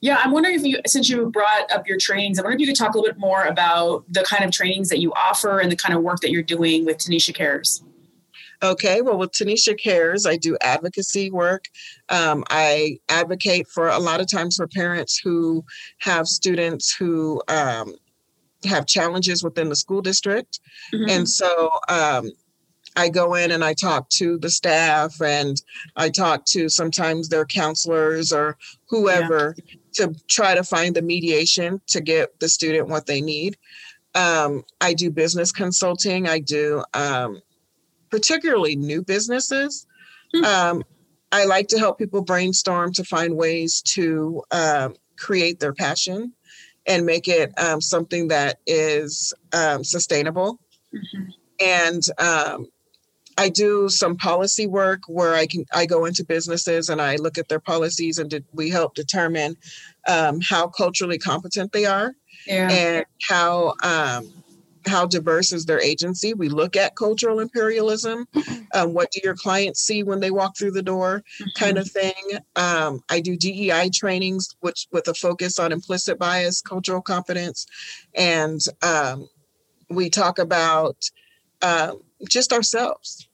[0.00, 2.66] yeah i'm wondering if you since you brought up your trainings i wonder if you
[2.66, 5.70] could talk a little bit more about the kind of trainings that you offer and
[5.70, 7.82] the kind of work that you're doing with tanisha cares
[8.60, 11.66] Okay, well, with Tanisha Cares, I do advocacy work.
[12.08, 15.64] Um, I advocate for a lot of times for parents who
[15.98, 17.94] have students who um,
[18.64, 20.60] have challenges within the school district.
[20.92, 21.10] Mm-hmm.
[21.10, 22.30] And so um,
[22.96, 25.60] I go in and I talk to the staff and
[25.96, 28.56] I talk to sometimes their counselors or
[28.88, 30.06] whoever yeah.
[30.06, 33.56] to try to find the mediation to get the student what they need.
[34.14, 36.28] Um, I do business consulting.
[36.28, 37.40] I do um,
[38.10, 39.86] particularly new businesses.
[40.34, 40.44] Mm-hmm.
[40.44, 40.84] Um,
[41.30, 46.32] I like to help people brainstorm to find ways to uh, create their passion
[46.88, 50.58] and make it um, something that is um, sustainable.
[50.92, 51.30] Mm-hmm.
[51.60, 52.66] And um,
[53.36, 57.38] I do some policy work where I can I go into businesses and I look
[57.38, 59.56] at their policies and we help determine
[60.08, 62.14] um, how culturally competent they are
[62.46, 62.70] yeah.
[62.70, 64.32] and how um,
[64.88, 66.34] how diverse is their agency?
[66.34, 68.26] We look at cultural imperialism.
[68.74, 71.22] Um, what do your clients see when they walk through the door,
[71.54, 72.12] kind of thing.
[72.56, 77.66] Um, I do DEI trainings, which with a focus on implicit bias, cultural competence,
[78.14, 79.28] and um,
[79.90, 80.96] we talk about
[81.62, 81.94] uh,
[82.28, 83.28] just ourselves.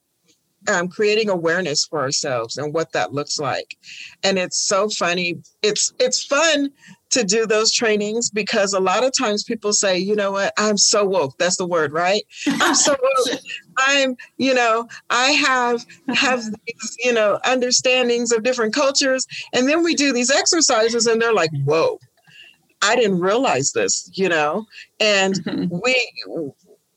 [0.66, 3.76] Um, creating awareness for ourselves and what that looks like
[4.22, 6.70] and it's so funny it's it's fun
[7.14, 10.76] to do those trainings because a lot of times people say, you know what, I'm
[10.76, 11.38] so woke.
[11.38, 12.22] That's the word, right?
[12.46, 12.96] I'm so
[13.26, 13.40] woke.
[13.78, 19.26] I'm, you know, I have have these, you know, understandings of different cultures.
[19.52, 21.98] And then we do these exercises and they're like, whoa,
[22.82, 24.66] I didn't realize this, you know.
[24.98, 25.78] And mm-hmm.
[25.82, 26.52] we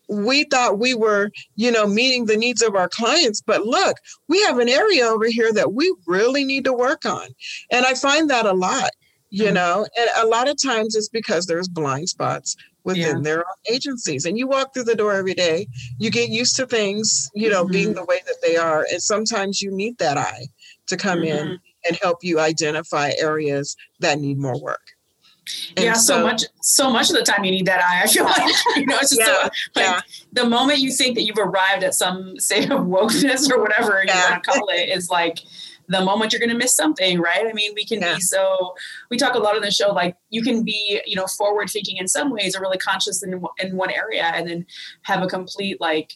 [0.10, 4.42] we thought we were, you know, meeting the needs of our clients, but look, we
[4.44, 7.28] have an area over here that we really need to work on.
[7.72, 8.92] And I find that a lot
[9.30, 9.56] you mm-hmm.
[9.56, 13.22] know and a lot of times it's because there's blind spots within yeah.
[13.22, 16.66] their own agencies and you walk through the door every day you get used to
[16.66, 17.74] things you know mm-hmm.
[17.74, 20.48] being the way that they are and sometimes you need that eye
[20.86, 21.50] to come mm-hmm.
[21.50, 24.82] in and help you identify areas that need more work
[25.76, 28.02] and yeah, so, so, much, so much of the time you need that eye.
[28.04, 30.02] I feel like you know, it's just yeah, so, like yeah.
[30.34, 34.14] the moment you think that you've arrived at some state of wokeness or whatever yeah.
[34.14, 35.40] you want to call it is like
[35.88, 37.46] the moment you're going to miss something, right?
[37.48, 38.16] I mean, we can yeah.
[38.16, 38.76] be so,
[39.10, 41.98] we talk a lot on the show, like you can be, you know, forward thinking
[41.98, 44.66] in some ways or really conscious in, in one area and then
[45.04, 46.14] have a complete, like,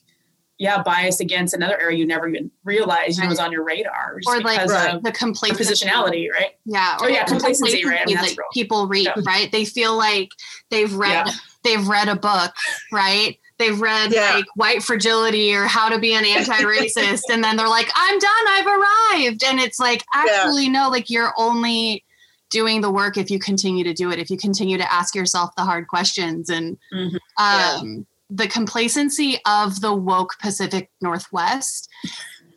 [0.58, 3.24] yeah, bias against another area you never even realized right.
[3.24, 4.20] you was on your radar.
[4.28, 5.02] Or like right.
[5.02, 5.88] the complacency.
[5.88, 6.52] positionality, right?
[6.66, 6.98] Yeah.
[7.00, 8.02] Oh, or, oh, yeah, complacency, complacency, right?
[8.02, 9.24] I mean, that people read, yeah.
[9.26, 9.52] right?
[9.52, 10.30] They feel like
[10.70, 11.34] they've read, yeah.
[11.64, 12.54] they've read a book,
[12.92, 13.40] right?
[13.62, 14.34] They've read yeah.
[14.34, 18.48] like white fragility or how to be an anti-racist and then they're like i'm done
[18.50, 20.72] i've arrived and it's like actually yeah.
[20.72, 22.04] no like you're only
[22.50, 25.52] doing the work if you continue to do it if you continue to ask yourself
[25.56, 27.16] the hard questions and mm-hmm.
[27.16, 28.04] um, yeah.
[28.30, 31.88] the complacency of the woke pacific northwest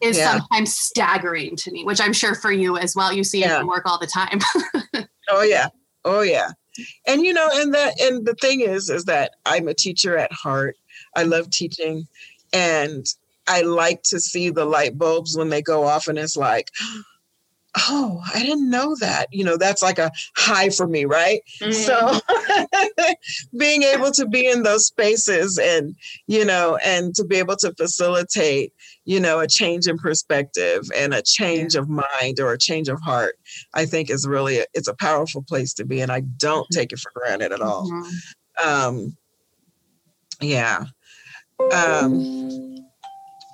[0.03, 3.61] is sometimes staggering to me which i'm sure for you as well you see it
[3.61, 4.41] in work all the time
[5.31, 5.69] oh yeah
[6.05, 6.51] oh yeah
[7.07, 10.33] and you know and that and the thing is is that i'm a teacher at
[10.33, 10.77] heart
[11.17, 12.07] I love teaching
[12.53, 13.07] and
[13.47, 16.71] I like to see the light bulbs when they go off and it's like,
[17.77, 19.27] oh, I didn't know that.
[19.33, 21.41] You know, that's like a high for me, right?
[21.61, 21.73] Mm-hmm.
[21.73, 22.21] So
[23.59, 25.97] being able to be in those spaces and,
[26.27, 28.73] you know, and to be able to facilitate,
[29.05, 31.81] you know, a change in perspective and a change yeah.
[31.81, 33.37] of mind or a change of heart,
[33.75, 36.01] I think is really, a, it's a powerful place to be.
[36.01, 36.79] And I don't mm-hmm.
[36.79, 37.91] take it for granted at all.
[37.91, 38.69] Mm-hmm.
[38.69, 39.17] Um,
[40.41, 40.85] yeah.
[41.73, 42.87] Um,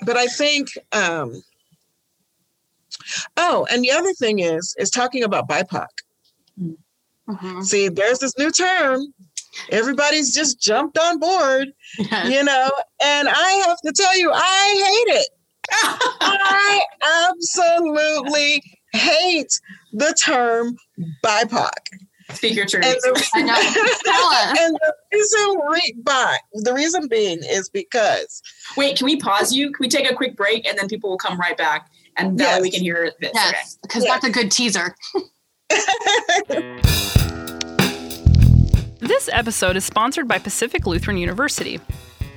[0.05, 1.42] but I think, um,
[3.37, 5.87] oh, and the other thing is, is talking about BIPOC.
[6.59, 7.61] Mm-hmm.
[7.62, 9.14] See, there's this new term.
[9.70, 11.68] Everybody's just jumped on board,
[11.99, 12.70] you know,
[13.03, 15.29] and I have to tell you, I hate it.
[15.73, 16.83] I
[17.31, 19.61] absolutely hate
[19.92, 20.77] the term
[21.25, 21.70] BIPOC.
[22.35, 22.85] Speak your truth.
[22.85, 28.43] And the, and the reason re- by, the reason being is because.
[28.77, 29.73] Wait, can we pause you?
[29.73, 32.45] Can we take a quick break and then people will come right back and that
[32.45, 32.59] yes.
[32.59, 33.31] way we can hear this.
[33.35, 34.11] Yes, because okay.
[34.11, 34.95] that's a good teaser.
[39.01, 41.81] this episode is sponsored by Pacific Lutheran University.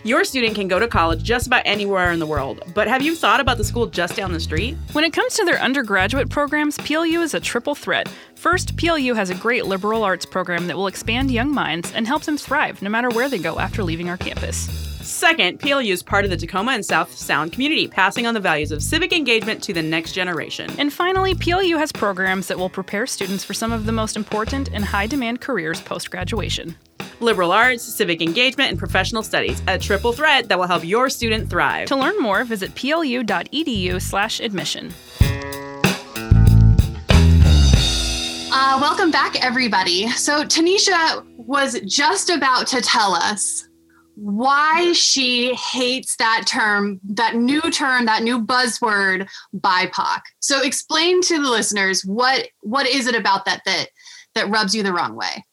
[0.06, 3.16] Your student can go to college just about anywhere in the world, but have you
[3.16, 4.76] thought about the school just down the street?
[4.92, 8.10] When it comes to their undergraduate programs, PLU is a triple threat.
[8.36, 12.24] First, PLU has a great liberal arts program that will expand young minds and help
[12.24, 14.93] them thrive no matter where they go after leaving our campus.
[15.04, 18.72] Second, PLU is part of the Tacoma and South Sound community, passing on the values
[18.72, 20.72] of civic engagement to the next generation.
[20.80, 24.70] And finally, PLU has programs that will prepare students for some of the most important
[24.72, 26.78] and high demand careers post graduation
[27.20, 31.50] liberal arts, civic engagement, and professional studies, a triple threat that will help your student
[31.50, 31.88] thrive.
[31.88, 34.94] To learn more, visit plu.edu/admission.
[38.56, 40.08] Uh, welcome back, everybody.
[40.10, 43.68] So Tanisha was just about to tell us
[44.16, 50.22] why she hates that term, that new term, that new buzzword, BIPOC.
[50.40, 53.88] So explain to the listeners what what is it about that that
[54.36, 55.44] that rubs you the wrong way?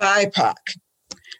[0.00, 0.54] BIPOC.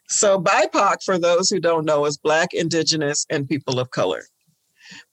[0.09, 4.23] So, BIPOC, for those who don't know, is Black, Indigenous, and people of color.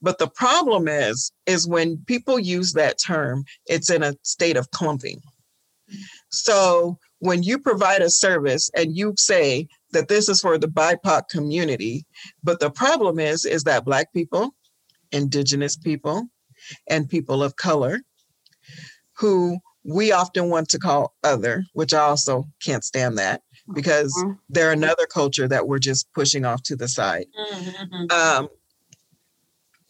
[0.01, 4.69] But the problem is, is when people use that term, it's in a state of
[4.69, 5.19] clumping.
[6.29, 11.29] So when you provide a service and you say that this is for the BIPOC
[11.29, 12.05] community,
[12.43, 14.53] but the problem is, is that Black people,
[15.11, 16.27] Indigenous people,
[16.87, 18.01] and people of color
[19.13, 23.41] who we often want to call other, which I also can't stand that,
[23.73, 24.39] because Mhm.
[24.49, 27.27] they're another culture that we're just pushing off to the side.
[27.51, 28.11] Mhm.
[28.11, 28.49] Um,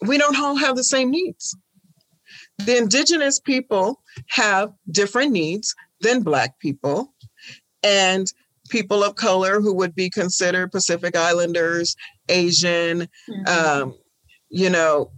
[0.01, 1.55] we don't all have the same needs.
[2.57, 7.13] The indigenous people have different needs than Black people,
[7.83, 8.31] and
[8.73, 11.95] people of color who would be considered Pacific Islanders,
[12.27, 13.47] Asian, Mhm.
[13.47, 13.95] um,
[14.49, 15.11] you know,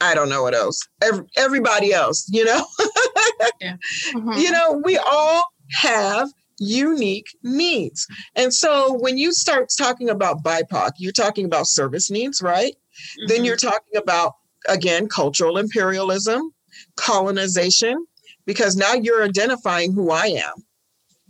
[0.00, 0.80] I don't know what else.
[1.02, 2.64] Every, everybody else, you know,
[4.14, 4.40] Mhm.
[4.42, 8.06] you know, we all have unique needs.
[8.34, 12.74] And so when you start talking about BIPOC, you're talking about service needs, right?
[13.26, 13.46] Then Mhm.
[13.46, 14.32] you're talking about,
[14.66, 16.50] again, cultural imperialism,
[16.96, 18.06] colonization,
[18.46, 20.65] because now you're identifying who I am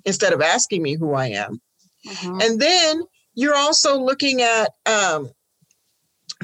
[0.07, 1.61] instead of asking me who I am.
[2.07, 2.43] Mhm.
[2.43, 3.03] And then
[3.35, 5.31] you're also looking at um,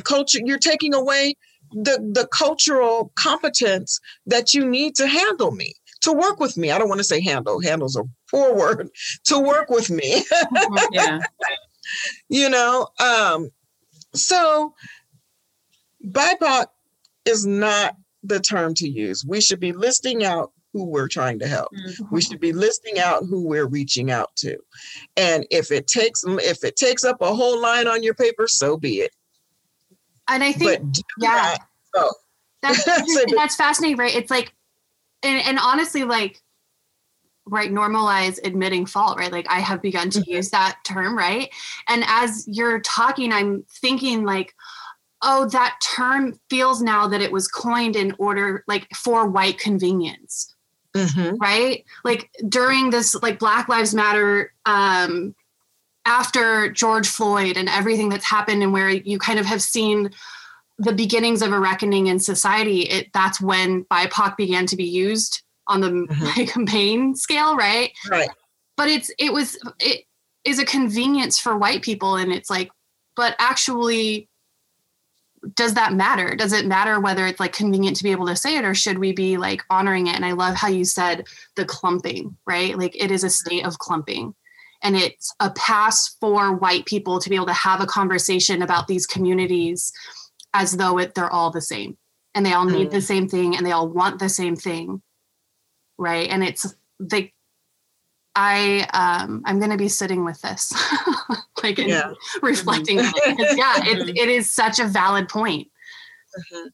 [0.05, 1.35] culture, you're taking away
[1.71, 5.73] the, the cultural competence that you need to handle me,
[6.03, 6.71] to work with me.
[6.71, 8.91] I don't want to say handle, handle's a poor word,
[9.25, 10.23] to work with me.
[10.33, 10.79] Mhm.
[10.93, 11.21] yeah.
[12.29, 13.51] you know um
[14.15, 14.73] so
[16.07, 16.67] bipoc
[17.25, 21.47] is not the term to use we should be listing out who we're trying to
[21.47, 22.11] help Mhm.
[22.11, 24.57] we should be listing out who we're reaching out to
[25.17, 28.77] and if it takes if it takes up a whole line on your paper so
[28.77, 29.13] be it
[30.29, 31.29] And I think yeah.
[31.59, 31.61] not-
[31.97, 32.13] oh
[32.63, 34.15] that's So that's fascinating, right?
[34.15, 34.55] It's like,
[35.25, 36.41] and and honestly, like,
[37.45, 39.33] right, normalize admitting fault, right?
[39.33, 40.27] Like, I have begun to Mhm.
[40.29, 41.53] use that term, right?
[41.89, 44.55] And as you're talking, I'm thinking like,
[45.23, 50.52] oh, that term feels now that it was coined in order, like, for white convenience
[50.95, 51.37] Mhm.
[51.41, 55.35] right like during this like black lives matter um
[56.05, 60.11] after george floyd and everything that's happened and where you kind of have seen
[60.79, 65.43] the beginnings of a reckoning in society it that's when bipoc began to be used
[65.67, 66.49] on the Mhm.
[66.49, 68.29] campaign scale right right
[68.77, 70.05] but it's it was it
[70.45, 72.71] is a convenience for white people and it's like
[73.17, 74.29] but actually
[75.55, 76.35] does that matter?
[76.37, 78.99] Does it matter whether it's like convenient to be able to say it or should
[78.99, 80.17] we be like honoring it?
[80.17, 81.27] And i love how you said
[81.57, 82.79] the clumping right?
[82.79, 84.35] Like it is a state of clumping.
[84.85, 88.89] And it's a pass for white people to be able to have a conversation about
[88.89, 89.93] these communities
[90.55, 91.97] as though it, they're all the same.
[92.35, 92.93] And they all need Mm.
[92.93, 95.03] the same thing and they all want the same thing
[95.99, 96.29] right?
[96.29, 97.33] And it's they
[98.35, 100.73] i um i'm going to be sitting with this
[101.63, 102.13] like Yeah.
[102.43, 105.69] reflecting on it yeah it, it is such a valid point
[106.53, 106.71] Mhm.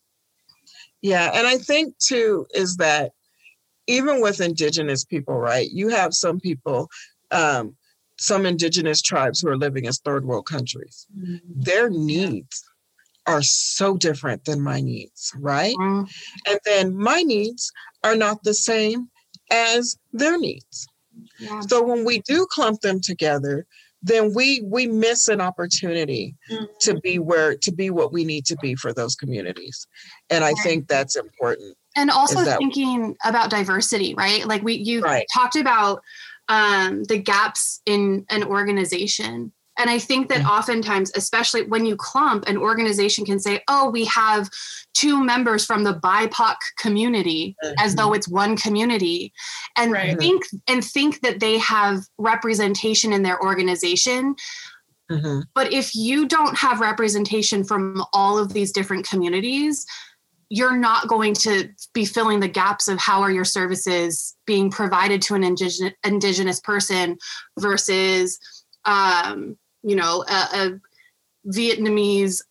[1.00, 3.12] Yeah, and I think too is that
[3.86, 5.68] even with indigenous people, right?
[5.70, 6.88] You have some people,
[7.30, 7.76] um,
[8.18, 11.06] some indigenous tribes who are living as third world countries.
[11.54, 12.62] Their needs
[13.26, 15.76] are so different than my needs, right?
[15.76, 16.08] Mm,
[16.46, 17.70] And then my needs
[18.04, 19.08] are not the same
[19.50, 20.86] as their needs.
[21.38, 21.60] Yeah.
[21.60, 23.66] So when we do clump them together,
[24.02, 26.36] then we we miss an opportunity
[26.80, 29.86] to be where to be what we need to be for those communities.
[30.30, 31.76] And I think that's important.
[31.96, 35.26] and also that- thinking about diversity right like we you Right.
[35.34, 36.00] talked about
[36.48, 40.50] um, the gaps in an organization and i think that Mhm.
[40.58, 44.50] oftentimes especially when you clump an organization can say oh we have
[44.94, 49.32] two members from the bipoc community as though it's one community
[49.76, 50.18] and Right.
[50.18, 54.34] think and think that they have representation in their organization
[55.10, 55.44] Mhm.
[55.54, 59.86] but if you don't have representation from all of these different communities,
[60.50, 65.20] you're not going to be filling the gaps of how are your services being provided
[65.22, 67.16] to an indigenous indigenous person
[67.58, 68.38] versus
[68.84, 70.80] um, you know a, a
[71.46, 72.42] Vietnamese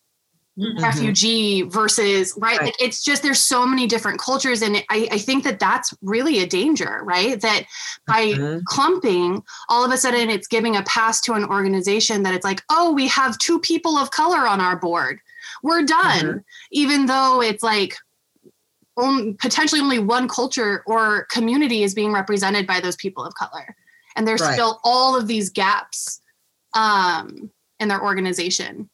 [0.59, 0.81] Mhm.
[0.81, 2.65] refugee versus right, Right.
[2.65, 6.39] like it's just there's so many different cultures and I, I think that that's really
[6.39, 7.65] a danger right that
[8.07, 8.63] by Mhm.
[8.65, 12.63] clumping all of a sudden it's giving a pass to an organization that it's like
[12.71, 15.19] oh we have two people of color on our board
[15.61, 17.95] we're done even though it's like
[18.97, 23.75] only, potentially only one culture or community is being represented by those people of color
[24.15, 24.53] and there's Right.
[24.53, 26.19] still all of these gaps
[26.73, 28.89] um, in their organization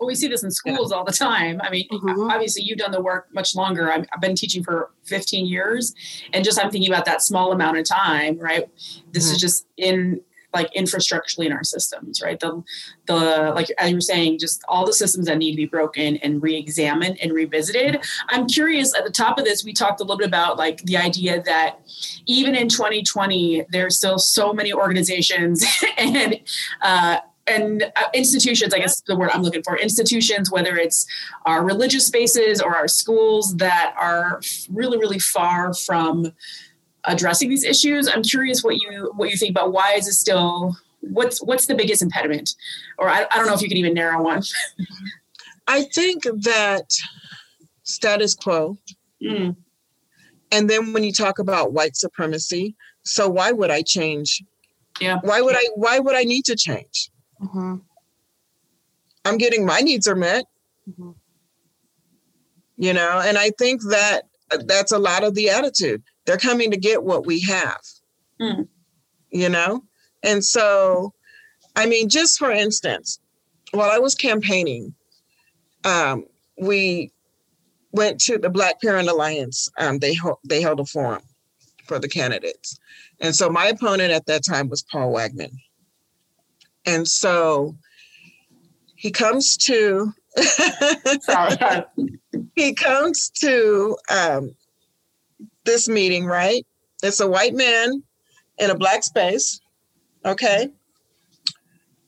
[0.00, 1.60] Well, we see this in schools all the time.
[1.62, 2.30] I mean, Mhm.
[2.30, 3.92] obviously, you've done the work much longer.
[3.92, 5.94] I'm, I've been teaching for 15 years,
[6.32, 8.68] and just I'm thinking about that small amount of time, right?
[9.12, 10.20] This is just in
[10.54, 12.38] like infrastructurally in our systems, right?
[12.38, 12.62] The
[13.06, 16.16] the like as you were saying, just all the systems that need to be broken
[16.18, 18.00] and re-examined and revisited.
[18.28, 18.94] I'm curious.
[18.96, 21.80] At the top of this, we talked a little bit about like the idea that
[22.26, 25.64] even in 2020, there's still so many organizations
[25.98, 26.40] and
[26.82, 31.06] uh, and uh, institutions i guess the word i'm looking for institutions whether it's
[31.44, 34.40] our religious spaces or our schools that are
[34.70, 36.32] really really far from
[37.06, 38.08] addressing these issues.
[38.08, 41.74] I'm curious what you what you think about why is it still what's what's the
[41.74, 42.54] biggest impediment,
[42.98, 44.42] or I, I don't know if you can even narrow one.
[45.66, 46.90] I think that
[47.82, 48.78] status quo.
[49.22, 49.56] Mm.
[50.52, 54.42] And then when you talk about white supremacy, so why would I change?
[55.00, 55.18] Yeah.
[55.22, 57.10] Why would I why would I need to change?
[57.42, 57.76] Mm-hmm.
[59.24, 60.44] I'm getting my needs are met.
[60.88, 61.10] Mm-hmm.
[62.76, 64.22] You know, and I think that
[64.58, 66.02] that's a lot of the attitude.
[66.26, 67.80] They're coming to get what we have.
[68.40, 68.68] Mm.
[69.30, 69.84] You know?
[70.22, 71.12] And so
[71.76, 73.18] I mean, just for instance,
[73.72, 74.94] while I was campaigning,
[75.84, 76.24] um,
[76.60, 77.12] we
[77.92, 79.68] went to the Black Parent Alliance.
[79.78, 81.22] Um, they ho- they held a forum
[81.84, 82.78] for the candidates,
[83.20, 85.50] and so my opponent at that time was Paul Wagman,
[86.86, 87.76] and so
[88.96, 90.12] he comes to
[92.56, 94.54] he comes to um,
[95.64, 96.26] this meeting.
[96.26, 96.66] Right,
[97.02, 98.02] it's a white man
[98.58, 99.60] in a black space,
[100.24, 100.68] okay,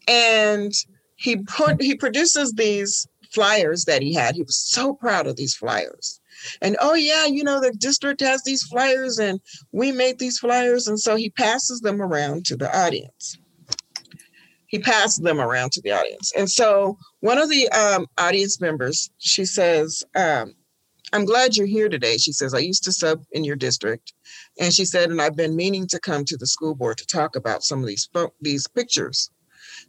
[0.08, 0.72] and
[1.16, 4.34] he put he produces these flyers that he had.
[4.34, 6.20] He was so proud of these flyers.
[6.60, 9.40] And oh yeah, you know, the district has these flyers and
[9.72, 10.86] we made these flyers.
[10.86, 13.38] And so he passes them around to the audience.
[14.66, 16.32] He passed them around to the audience.
[16.36, 20.54] And so one of the um, audience members, she says, um,
[21.12, 22.18] I'm glad you're here today.
[22.18, 24.12] She says, I used to sub in your district.
[24.60, 27.36] And she said, and I've been meaning to come to the school board to talk
[27.36, 28.08] about some of these,
[28.40, 29.30] these pictures.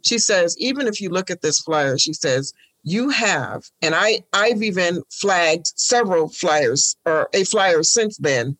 [0.02, 2.52] She says, even if you look at this flyer, she says,
[2.84, 8.56] you have, and I, I've even flagged several flyers or a flyer since then.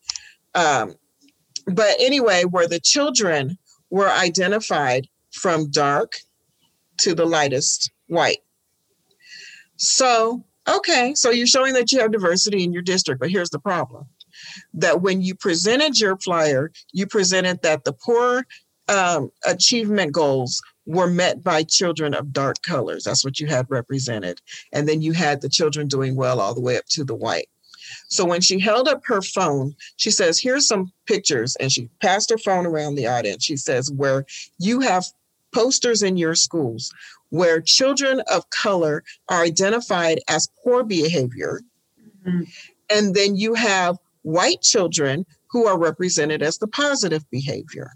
[0.54, 0.94] Um,
[1.66, 3.56] but anyway, where the children
[3.90, 6.16] were identified from dark
[6.98, 8.38] to the lightest white.
[9.78, 13.58] So, okay, so you're showing that you have diversity in your district, but here's the
[13.58, 14.06] problem
[14.74, 18.46] that when you presented your flyer, you presented that the poor
[18.88, 23.04] um, achievement goals were met by children of dark colors.
[23.04, 24.40] That's what you had represented.
[24.72, 27.48] And then you had the children doing well all the way up to the white.
[28.08, 31.56] So when she held up her phone, she says, Here's some pictures.
[31.56, 33.44] And she passed her phone around the audience.
[33.44, 34.24] She says, Where
[34.58, 35.04] you have
[35.58, 36.94] posters in your schools
[37.30, 41.60] where children of color are identified as poor behavior.
[42.24, 42.44] Mm-hmm.
[42.90, 47.90] And then you have white children who are represented as the positive behavior.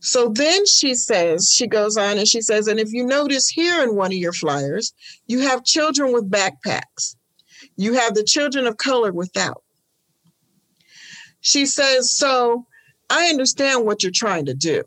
[0.00, 3.82] So then she says, she goes on and she says, and if you notice here
[3.82, 4.94] in one of your flyers,
[5.26, 7.16] you have children with backpacks.
[7.76, 9.62] You have the children of color without.
[11.40, 12.66] She says, so
[13.10, 14.84] I understand what you're trying to do.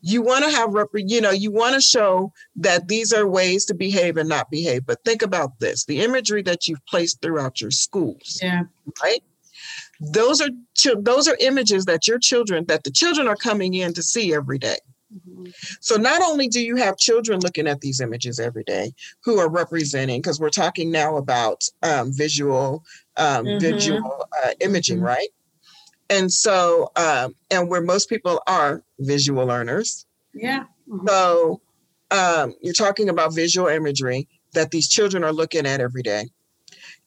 [0.00, 3.64] You want to have, rep- you know, you want to show that these are ways
[3.66, 4.86] to behave and not behave.
[4.86, 8.38] But think about this the imagery that you've placed throughout your schools.
[8.42, 8.62] Yeah.
[9.02, 9.22] Right?
[10.00, 10.50] those are
[11.00, 14.58] those are images that your children that the children are coming in to see every
[14.58, 14.76] day.
[15.12, 15.46] Mm-hmm.
[15.80, 18.92] So not only do you have children looking at these images every day
[19.24, 22.84] who are representing, because we're talking now about um, visual
[23.16, 23.58] um, mm-hmm.
[23.58, 25.06] visual uh, imaging, mm-hmm.
[25.06, 25.28] right?
[26.10, 30.06] And so, um, and where most people are visual learners.
[30.34, 30.64] Yeah.
[31.06, 31.60] So
[32.10, 36.24] um, you're talking about visual imagery that these children are looking at every day.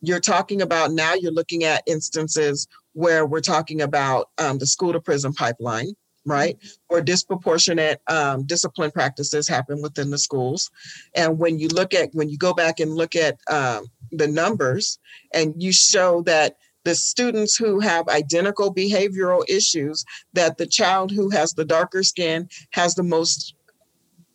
[0.02, 1.14] You're talking about now.
[1.14, 5.94] You're looking at instances where we're talking about um, the school to prison pipeline,
[6.26, 6.58] right?
[6.58, 6.68] Mm-hmm.
[6.88, 10.70] Where disproportionate um, discipline practices happen within the schools.
[11.16, 15.00] And when you look at, when you go back and look at um, the numbers
[15.34, 20.04] and you show that the students who have identical behavioral issues,
[20.34, 23.56] that the child who has the darker skin has the most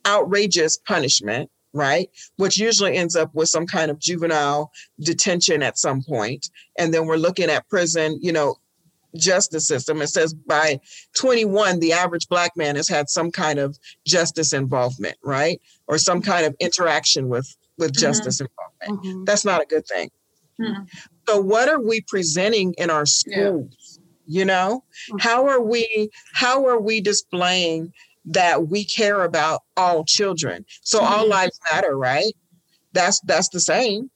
[0.05, 2.09] outrageous punishment right?
[2.37, 6.49] Which usually ends up with some kind of juvenile detention at some point.
[6.77, 8.55] And then we're looking at prison, you know,
[9.15, 10.01] justice system.
[10.01, 10.79] It says by
[11.17, 15.61] 21, the average Black man has had some kind of justice involvement, right?
[15.87, 18.01] Or some kind of interaction with, with mm-hmm.
[18.01, 19.05] justice involvement.
[19.05, 19.23] Mm-hmm.
[19.25, 20.09] That's not a good thing.
[20.59, 20.83] Mm-hmm.
[21.27, 23.99] So, what are we presenting in our schools?
[24.25, 24.39] Yeah.
[24.39, 25.19] You know, mm-hmm.
[25.19, 27.93] how are we how are we displaying
[28.27, 30.65] that we care about all children.
[30.81, 31.13] So mm-hmm.
[31.13, 32.33] all lives matter, right?
[32.93, 34.11] That's that's the same.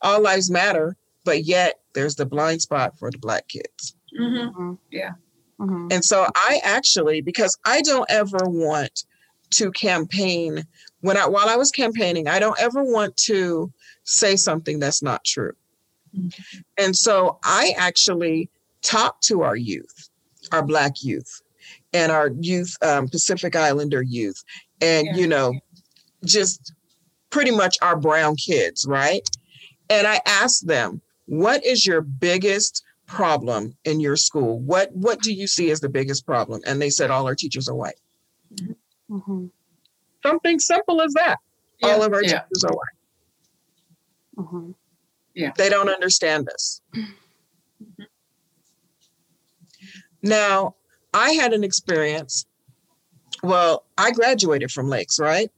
[0.00, 3.96] All lives matter, but yet there's the blind spot for the black kids.
[4.18, 4.48] Mm-hmm.
[4.48, 4.74] mm-hmm.
[4.90, 5.12] Yeah.
[5.60, 5.88] Mm-hmm.
[5.90, 9.04] And so I actually, because I don't ever want
[9.50, 10.64] to campaign
[11.00, 13.72] when I while I was campaigning, I don't ever want to
[14.04, 15.52] say something that's not true.
[16.16, 16.58] Mm-hmm.
[16.78, 18.50] And so I actually
[18.82, 20.10] talk to our youth,
[20.52, 21.42] our black youth,
[21.92, 24.42] and our youth, um, Pacific Islander youth,
[24.80, 25.16] and yeah.
[25.16, 25.54] you know,
[26.24, 26.72] just
[27.30, 29.28] pretty much our brown kids, right?
[29.90, 34.60] And I asked them, what is your biggest problem in your school?
[34.60, 36.60] What what do you see as the biggest problem?
[36.66, 37.98] And they said all our teachers are white.
[39.10, 39.46] Mm-hmm.
[40.22, 41.36] Something simple as that.
[41.80, 42.40] Yeah, All of our yeah.
[42.40, 42.98] teachers are white.
[44.36, 44.70] Mm-hmm.
[45.56, 46.80] They don't understand this.
[50.22, 50.74] Now,
[51.14, 52.44] I had an experience.
[53.42, 55.50] Well, I graduated from Lakes, right?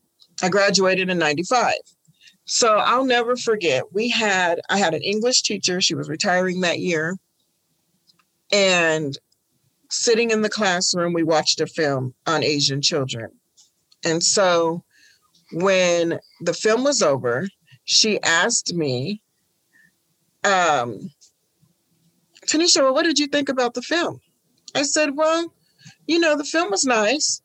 [0.42, 1.74] I graduated in 95.
[2.44, 3.84] So I'll never forget.
[3.92, 5.80] We had, I had an English teacher.
[5.80, 7.16] She was retiring that year.
[8.52, 9.16] And
[9.88, 13.30] sitting in the classroom, we watched a film on Asian children.
[14.04, 14.84] And so
[15.52, 17.48] when the film was over,
[17.84, 19.22] she asked me,
[20.44, 21.10] um,
[22.46, 24.20] Tanisha, well, what did you think about the film?
[24.74, 25.52] I said, well,
[26.06, 27.42] you know, the film was nice.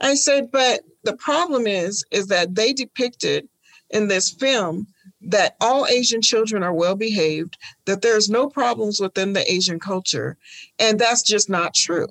[0.00, 3.48] I said, but the problem is, is that they depicted
[3.90, 4.86] in this film
[5.20, 10.36] that all Asian children are well behaved, that there's no problems within the Asian culture,
[10.78, 12.06] and that's just not true.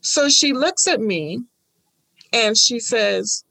[0.00, 1.42] So she looks at me
[2.32, 3.44] and she says,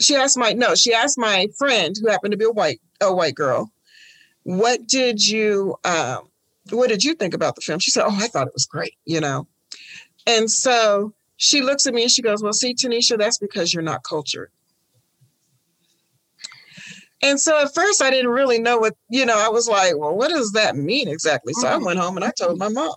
[0.00, 3.14] she asked my no, she asked my friend who happened to be a white a
[3.14, 3.70] white girl,
[4.42, 6.28] what did you um
[6.70, 7.78] what did you think about the film?
[7.78, 9.46] She said, Oh, I thought it was great, you know.
[10.26, 13.82] And so she looks at me and she goes, Well, see, Tanisha, that's because you're
[13.82, 14.50] not cultured.
[17.22, 20.14] And so at first I didn't really know what, you know, I was like, Well,
[20.14, 21.52] what does that mean exactly?
[21.54, 22.94] So I went home and I told my mom.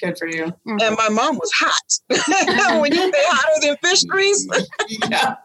[0.00, 0.52] Good for you.
[0.66, 2.80] And my mom was hot.
[2.80, 4.46] when you say hotter than fish grease.
[5.08, 5.36] Yeah.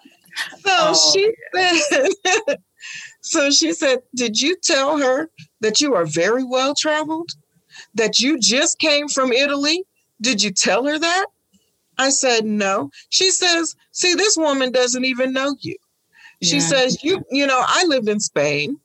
[0.66, 2.58] So Oh, she said,
[3.22, 5.30] so she said, Did you tell her
[5.62, 7.32] that you are very well traveled?
[7.96, 9.84] That you just came from Italy?
[10.22, 11.26] Did you tell her that?
[11.98, 12.90] I said, No.
[13.10, 15.76] She says, See, this woman doesn't even know you.
[16.42, 16.60] She Yeah.
[16.62, 18.80] says, You, you know, I lived in Spain.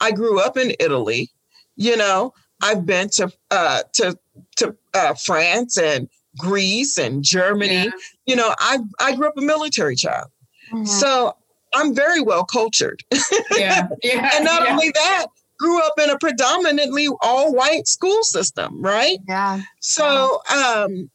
[0.00, 1.30] I grew up in Italy.
[1.76, 2.32] You know,
[2.62, 4.18] I've been to uh to
[4.56, 7.84] to uh France and Greece and Germany.
[7.84, 7.90] Yeah.
[8.26, 10.28] You know, I I grew up a military child.
[10.72, 10.84] Mm-hmm.
[10.84, 11.36] So
[11.74, 13.02] I'm very well cultured.
[13.56, 13.88] Yeah.
[14.02, 14.30] Yeah.
[14.34, 14.72] and not yeah.
[14.72, 15.26] only that,
[15.58, 19.18] grew up in a predominantly all white school system, right?
[19.28, 19.62] Yeah.
[19.80, 21.10] So, um,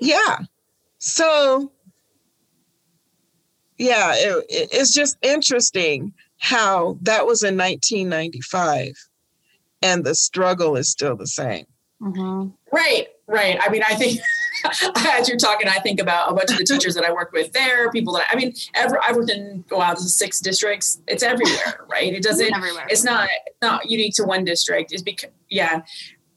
[0.00, 0.38] yeah.
[0.98, 1.72] So,
[3.78, 8.92] yeah, it, it- it's just interesting how that was in 1995
[9.82, 11.66] and the struggle is still the same.
[12.00, 12.50] Mm-hmm.
[12.72, 13.58] Right, right.
[13.60, 14.20] I mean, I think
[14.96, 17.52] as you're talking, I think about a bunch of the teachers that I work with
[17.52, 21.00] there, people that I mean, ever I've worked in wow, this is six districts.
[21.06, 22.12] It's everywhere, right?
[22.12, 22.54] It doesn't.
[22.54, 22.86] Everywhere.
[22.88, 23.28] It's not
[23.62, 24.92] not unique to one district.
[24.92, 25.82] It's because yeah,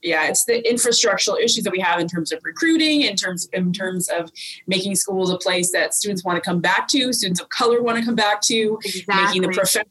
[0.02, 0.28] yeah.
[0.28, 4.08] It's the infrastructural issues that we have in terms of recruiting, in terms in terms
[4.08, 4.30] of
[4.66, 7.98] making schools a place that students want to come back to, students of color want
[7.98, 8.78] to come back to,
[9.08, 9.82] making the profession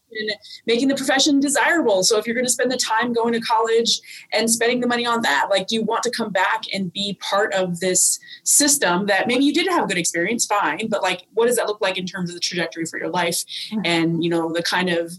[0.68, 4.02] making the profession desirable so if you're going to spend the time going to college
[4.34, 7.18] and spending the money on that like do you want to come back and be
[7.22, 11.24] part of this system that maybe you didn't have a good experience fine but like
[11.34, 13.82] what does that look like in terms of the trajectory for your life Mhm.
[13.86, 15.14] and you know the kind of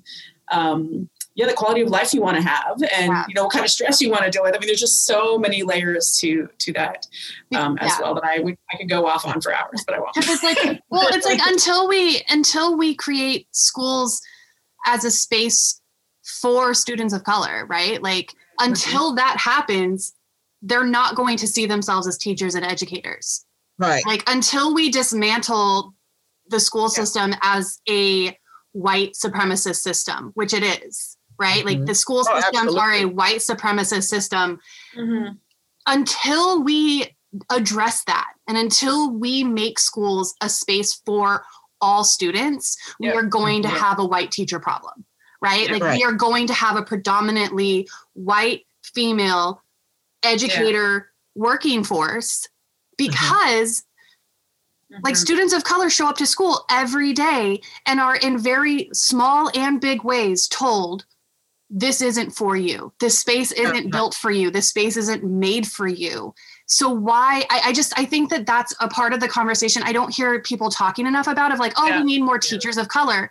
[0.51, 3.25] um yeah the quality of life you want to have and Yeah.
[3.29, 5.07] you know what kind of stress you want to deal with i mean there's just
[5.07, 7.07] so many layers to to that
[7.55, 7.99] um as Yeah.
[8.03, 10.43] well that i would i could go off on for hours but i won't it's
[10.43, 10.59] like,
[10.91, 14.21] well, it's like until we until we create schools
[14.87, 15.81] as a space
[16.41, 18.03] for students of color, right?
[18.03, 20.13] Like until that happens,
[20.61, 23.45] they're not going to see themselves as teachers and educators.
[23.79, 24.05] Right.
[24.07, 25.95] Like until we dismantle
[26.49, 27.03] the school Yeah.
[27.05, 28.37] system as a
[28.73, 31.65] white supremacist system, which it is, right?
[31.67, 31.87] Like Mhm.
[31.87, 34.61] the school Oh, systems are a white supremacist system
[34.97, 35.39] Mhm.
[35.87, 37.15] until we
[37.51, 41.45] address that and until we make schools a space for
[41.81, 43.79] all students, we are going to Yeah.
[43.79, 45.05] have a white teacher problem,
[45.41, 45.67] right?
[45.67, 45.73] Yeah.
[45.73, 45.99] like Right.
[45.99, 48.65] we are going to have a predominantly white
[48.95, 49.63] female
[50.23, 52.47] educator working force
[52.97, 53.83] because
[55.03, 55.19] like Mhm.
[55.27, 59.81] students of color show up to school every day and are in very small and
[59.81, 61.07] big ways told
[61.75, 63.91] this isn't for you this space isn't Yeah.
[63.91, 66.35] built for you this space isn't made for you
[66.67, 69.93] so why I, I just i think that that's a part of the conversation i
[69.93, 71.99] don't hear people talking enough about of like oh Yeah.
[72.01, 73.31] we need more teachers of color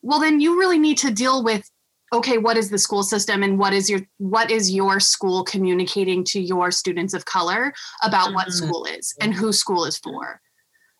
[0.00, 1.68] well then you really need to deal with
[2.12, 6.22] okay what is the school system and what is your what is your school communicating
[6.24, 7.74] to your students of color
[8.04, 8.52] about what Mhm.
[8.52, 10.40] school is and who school is for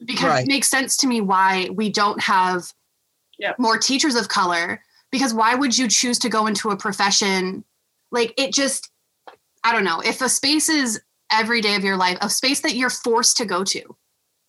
[0.04, 0.44] because Right.
[0.44, 2.72] it makes sense to me why we don't have
[3.38, 3.58] Yep.
[3.60, 4.82] more teachers of color
[5.12, 7.64] because why would you choose to go into a profession
[8.10, 8.90] like it just
[9.64, 11.00] i don't know if a space is
[11.30, 13.82] every day of your life a space that you're forced to go to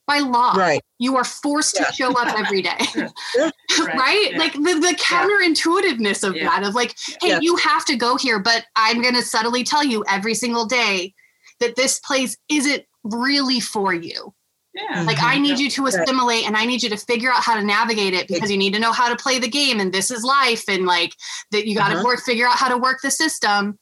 [0.08, 0.82] by law Right.
[1.00, 1.86] you are forced Yeah.
[1.86, 3.52] to show up every day right,
[3.96, 4.38] Right, yeah.
[4.38, 6.46] like the, the counterintuitiveness of Yeah.
[6.50, 7.40] that of like hey Yeah.
[7.42, 11.14] you have to go here but i'm going to subtly tell you every single day
[11.60, 14.34] that this place isn't really for you
[14.74, 15.04] Yeah.
[15.04, 15.66] like i need Yeah.
[15.66, 18.50] you to assimilate and i need you to figure out how to navigate it because
[18.50, 21.14] you need to know how to play the game and this is life and like
[21.52, 22.04] that you got to Uh-huh.
[22.06, 23.78] work figure out how to work the system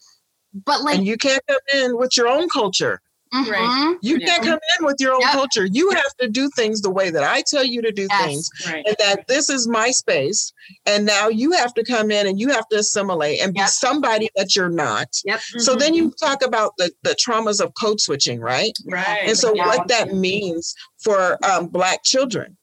[0.65, 3.01] but like and you can't come in with your own culture.
[3.33, 4.27] Mhm, You Yeah.
[4.27, 5.31] can't come in with your own Yep.
[5.31, 5.65] culture.
[5.65, 8.21] You have to do things the way that I tell you to do Yes.
[8.21, 8.49] things.
[8.65, 8.83] Right.
[8.87, 10.51] And that this is my space.
[10.85, 14.29] And now you have to come in and you have to assimilate and be somebody
[14.35, 15.07] that you're not.
[15.25, 15.79] yep So Mhm.
[15.79, 18.75] then you talk about the, the traumas of code switching, right?
[18.85, 19.21] Right.
[19.25, 19.67] And so Yeah.
[19.67, 20.73] what that means
[21.03, 22.57] for um, black children.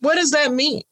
[0.00, 0.82] What does that mean?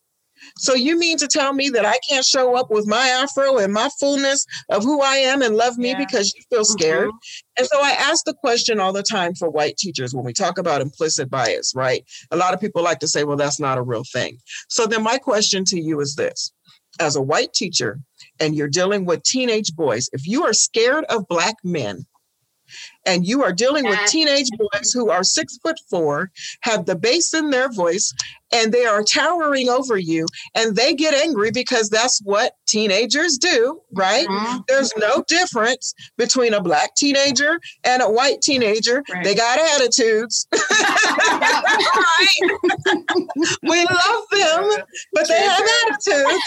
[0.56, 3.72] So you mean to tell me that I can't show up with my afro and
[3.72, 5.98] my fullness of who I am and love me Yeah.
[5.98, 6.72] because you feel mm-hmm.
[6.72, 7.10] scared?
[7.56, 10.58] And so I ask the question all the time for white teachers when we talk
[10.58, 12.04] about implicit bias, right?
[12.30, 14.38] A lot of people like to say, well, that's not a real thing.
[14.68, 16.52] So then my question to you is this.
[17.00, 18.00] As a white teacher
[18.40, 22.06] and you're dealing with teenage boys, if you are scared of black men
[23.06, 26.30] and you are dealing with teenage boys who are six foot four,
[26.60, 28.12] have the bass in their voice,
[28.52, 33.80] and they are towering over you, and they get angry because that's what teenagers do,
[33.92, 34.26] right?
[34.26, 34.64] Mhm.
[34.68, 39.02] There's no difference between a black teenager and a white teenager.
[39.12, 39.24] Right.
[39.24, 40.46] They got attitudes.
[43.62, 46.44] we love them, but they have attitudes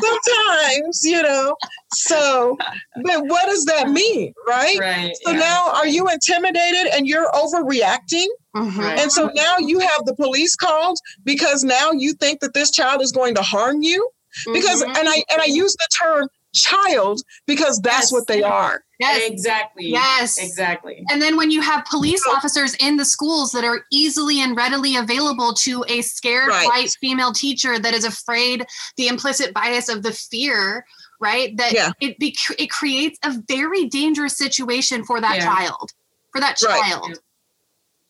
[0.00, 1.56] sometimes, you know.
[1.94, 2.56] So,
[3.02, 4.78] but what does that mean, right?
[4.78, 5.16] Right.
[5.22, 5.38] So yeah.
[5.38, 8.26] now are you intimidated and you're overreacting?
[8.56, 8.98] Mhm.
[8.98, 13.02] And so now you have the police called because now you think that this child
[13.02, 14.08] is going to harm you?
[14.52, 14.96] Because Mhm.
[14.98, 18.12] and I and I use the term child because that's Yes.
[18.12, 18.82] what they are.
[18.98, 19.86] yes Exactly.
[19.86, 21.04] yes Exactly.
[21.10, 24.96] And then when you have police officers in the schools that are easily and readily
[24.96, 26.66] available to a scared Right.
[26.66, 28.66] white female teacher that is afraid
[28.96, 30.84] the implicit bias of the fear,
[31.20, 31.56] right?
[31.56, 31.92] That Yeah.
[32.00, 35.44] it be, it creates a very dangerous situation for that Yeah.
[35.44, 35.92] child,
[36.32, 36.80] for that Right.
[36.90, 37.18] child.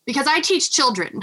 [0.05, 1.19] Because I teach children.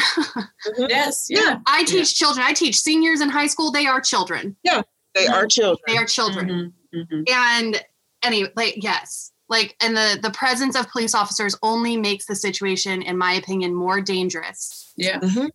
[0.78, 1.26] Yes.
[1.28, 1.58] Yeah.
[1.66, 2.46] I teach children.
[2.46, 3.70] I teach seniors in high school.
[3.72, 4.56] They are children.
[4.62, 4.82] Yeah,
[5.14, 5.78] they are children.
[5.86, 6.72] They are children.
[6.94, 7.06] Mhm.
[7.10, 7.28] Mhm.
[7.30, 7.84] and
[8.22, 13.02] anyway like yes like and the the presence of police officers only makes the situation
[13.02, 15.18] in my opinion more dangerous Yeah.
[15.20, 15.50] Mhm.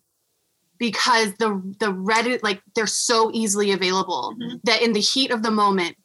[0.78, 4.60] because the the reddit like they're so easily available Mhm.
[4.66, 5.96] that in the heat of the moment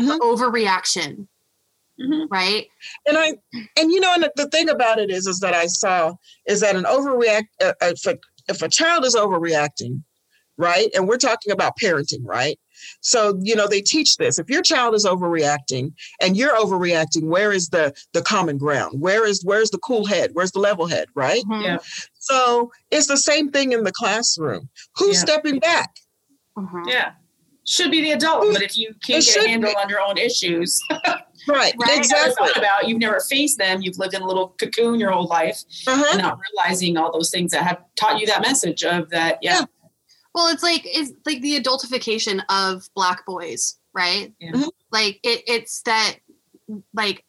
[0.00, 0.18] Mhm.
[0.20, 1.26] overreaction
[2.00, 2.26] Mhm.
[2.30, 2.66] right
[3.06, 3.34] And I
[3.76, 6.14] and you know, and the, the thing about it is, is that I saw
[6.46, 10.02] is that an overreact uh, uh, if a, if a child is overreacting,
[10.56, 10.88] right?
[10.94, 12.58] And we're talking about parenting, right?
[13.02, 14.38] So you know they teach this.
[14.38, 15.92] If your child is overreacting
[16.22, 19.00] and you're overreacting, where is the the common ground?
[19.00, 20.30] Where is where's the cool head?
[20.32, 21.08] Where's the level head?
[21.14, 21.44] Right?
[21.44, 21.62] Mhm.
[21.64, 21.78] Yeah.
[22.18, 24.70] So it's the same thing in the classroom.
[24.96, 25.20] Who's Yeah.
[25.26, 25.90] stepping back?
[26.56, 26.88] Mhm.
[26.88, 27.12] Yeah.
[27.70, 29.76] Should be the adult, but if you can't It get a handle be.
[29.76, 30.80] on your own issues,
[31.48, 31.72] Right?
[31.78, 31.96] Right.
[31.98, 32.34] Exactly.
[32.48, 35.62] thought about, you've never faced them, you've lived in a little cocoon your whole life,
[35.86, 36.04] Uh-huh.
[36.10, 39.38] and not realizing all those things that have taught you that message of that.
[39.40, 39.62] Yeah.
[40.34, 44.52] well it's like it's like the adultification of black boys right Yeah.
[44.52, 44.68] Mhm.
[44.92, 46.16] like it, it's that
[46.94, 47.24] like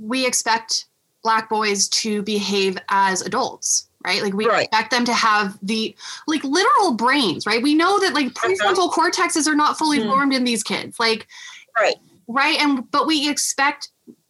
[0.00, 0.86] we expect
[1.22, 4.62] black boys to behave as adults right like we Right.
[4.64, 5.94] expect them to have the
[6.26, 10.08] like literal brains right we know that like prefrontal cortexes are not fully Hmm.
[10.08, 11.26] formed in these kids like
[11.78, 11.96] Right.
[12.28, 13.88] right and but we expect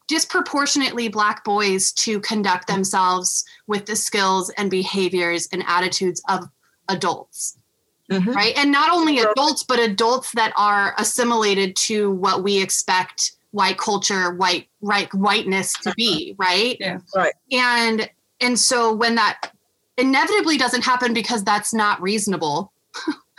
[0.09, 6.49] disproportionately black boys to conduct themselves with the skills and behaviors and attitudes of
[6.89, 7.57] adults
[8.11, 8.35] Mhm.
[8.35, 13.79] right and not only adults but adults that are assimilated to what we expect white
[13.79, 16.99] culture white right whiteness to be right Yeah.
[17.15, 17.33] Right.
[17.53, 18.11] and
[18.41, 19.53] and so when that
[20.01, 22.73] inevitably doesn't happen because that's not reasonable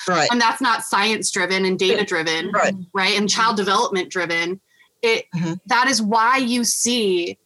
[0.08, 0.28] Right.
[0.32, 2.74] and that's not science driven and data driven Right.
[2.94, 4.60] right and child development driven
[5.02, 5.60] it Mhm.
[5.68, 7.38] that is why you see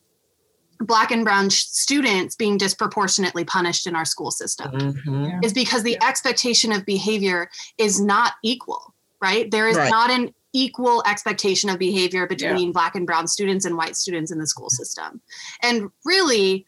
[0.80, 5.44] black and brown sh- students being disproportionately punished in our school system Mhm.
[5.44, 9.50] is because the expectation of behavior is not equal, right?
[9.52, 9.90] There is Right.
[9.90, 14.38] not an equal expectation of behavior between black and brown students and white students in
[14.40, 15.22] the school system.
[15.62, 16.66] And really,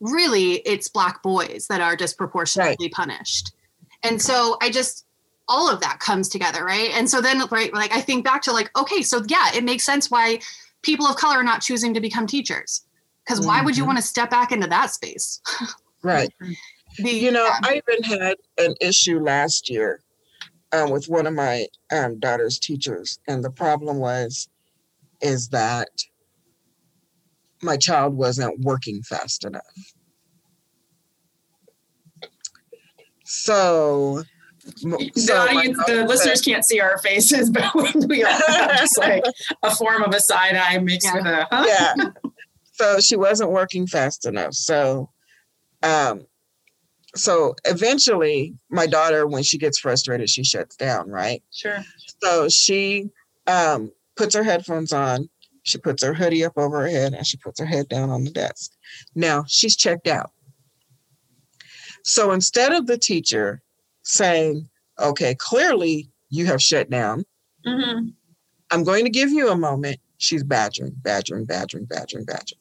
[0.00, 3.52] really, it's black boys that are disproportionately punished.
[4.02, 5.04] And so I just,
[5.48, 6.90] all of that comes together, right?
[6.94, 9.84] And so then, right, like I think back to like, okay, so yeah, it makes
[9.84, 10.40] sense why
[10.82, 12.84] people of color are not choosing to become teachers.
[13.26, 13.88] Because why would you Mhm.
[13.88, 15.40] want to step back into that space?
[16.02, 16.32] Right.
[16.96, 17.58] The- You know, yeah.
[17.62, 20.00] I even had an issue last year
[20.72, 24.48] um, with one of my um, daughter's teachers, and the problem was
[25.20, 25.88] is that
[27.62, 29.94] my child wasn't working fast enough.
[33.24, 34.24] So
[34.82, 37.74] the audience, the listeners can't see our faces, but
[38.08, 38.38] we are
[38.76, 39.24] just like
[39.62, 41.14] a form of a side eye mixed yeah.
[41.14, 41.64] with a huh?
[41.66, 42.10] yeah.
[42.72, 44.54] So she wasn't working fast enough.
[44.54, 45.10] So,
[45.82, 46.26] um,
[47.14, 51.08] so eventually, my daughter, when she gets frustrated, she shuts down.
[51.08, 51.42] Right.
[51.52, 51.84] Sure.
[52.22, 53.10] So she
[53.46, 55.28] um, puts her headphones on.
[55.62, 58.24] She puts her hoodie up over her head and she puts her head down on
[58.24, 58.72] the desk.
[59.14, 60.32] Now she's checked out.
[62.04, 63.62] So instead of the teacher
[64.02, 67.24] saying, okay, clearly you have shut down.
[67.66, 68.08] Mm-hmm.
[68.70, 69.98] I'm going to give you a moment.
[70.18, 72.60] She's badgering, badgering, badgering, badgering, badgering.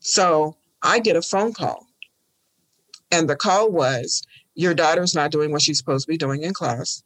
[0.00, 1.86] So I get a phone call.
[3.10, 4.22] And the call was,
[4.54, 7.02] Your daughter's not doing what she's supposed to be doing in class.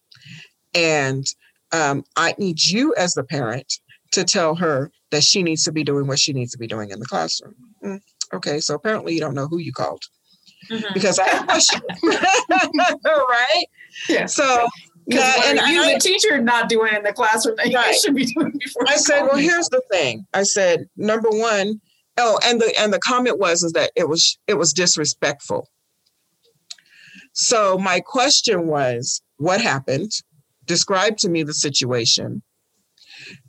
[0.75, 1.27] And
[1.73, 3.81] um, I need you as the parent
[4.13, 6.91] to tell her that she needs to be doing what she needs to be doing
[6.91, 7.55] in the classroom.
[7.85, 8.01] Mm,
[8.35, 10.03] okay, so apparently you don't know who you called
[10.71, 10.93] mm-hmm.
[10.95, 11.83] because I have questions.
[12.03, 13.65] right?
[14.09, 14.27] Yeah.
[14.27, 14.67] So
[15.07, 17.93] yeah, and you, I, the teacher, not doing in the classroom that right.
[17.93, 18.85] you should be doing before.
[18.89, 20.27] I said, well, here's the thing.
[20.35, 21.81] I said, number one,
[22.19, 25.69] oh, and the and the comment was is that it was it was disrespectful.
[27.33, 30.13] So my question was, what happened?
[30.67, 32.43] Describe to me the situation.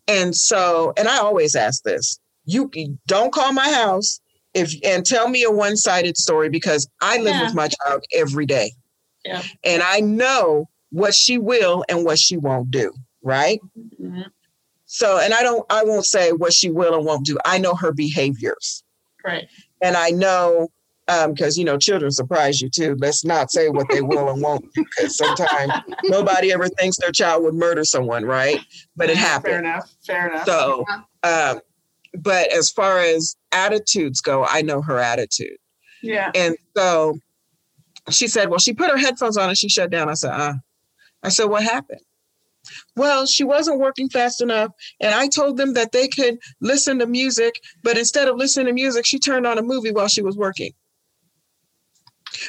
[0.08, 2.70] And so, and I always ask this: you
[3.08, 4.20] don't call my house
[4.54, 7.44] if and tell me a one-sided story because I live yeah.
[7.46, 8.72] with my child every day.
[9.24, 9.44] Yeah.
[9.64, 12.92] And I know what she will and what she won't do,
[13.24, 13.60] right?
[13.78, 14.24] Mm-hmm.
[14.88, 17.38] So, and I don't, I won't say what she will and won't do.
[17.46, 18.84] I know her behaviors.
[19.24, 19.48] Right.
[19.82, 20.70] And I know,
[21.08, 22.96] because, um, you know, children surprise you too.
[23.00, 25.74] Let's not say what they will and won't because sometimes
[26.06, 28.60] nobody ever thinks their child would murder someone, right?
[28.96, 29.52] But it happens.
[29.52, 29.96] Fair enough.
[30.06, 30.46] Fair enough.
[30.46, 30.86] So,
[31.24, 31.60] um,
[32.14, 35.58] but as far as attitudes go, I know her attitude.
[36.02, 36.32] Yeah.
[36.36, 37.18] And so
[38.10, 40.10] she said, Well, she put her headphones on and she shut down.
[40.10, 40.54] I said, uh.
[41.24, 42.02] I said, What happened?
[42.96, 44.72] Well, she wasn't working fast enough.
[45.00, 48.74] And I told them that they could listen to music, but instead of listening to
[48.74, 50.72] music, she turned on a movie while she was working.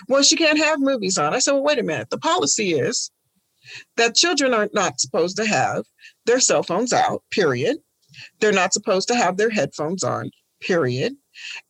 [0.08, 1.34] Well, she can't have movies on.
[1.34, 2.10] I said, Well, wait a minute.
[2.10, 3.10] The policy is
[3.96, 5.84] that children are not supposed to have
[6.26, 7.78] their cell phones out, period.
[8.40, 10.30] They're not supposed to have their headphones on,
[10.60, 11.16] period.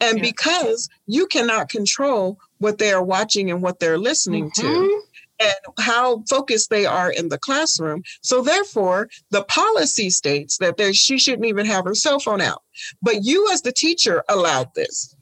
[0.01, 0.25] And yeah.
[0.25, 4.63] because you cannot control what they are watching and what they're listening mm-hmm.
[4.63, 5.03] to,
[5.41, 8.03] and how focused they are in the classroom.
[8.23, 12.63] So therefore, the policy states that there, she shouldn't even have her cell phone out.
[13.01, 15.15] But you as the teacher allowed this.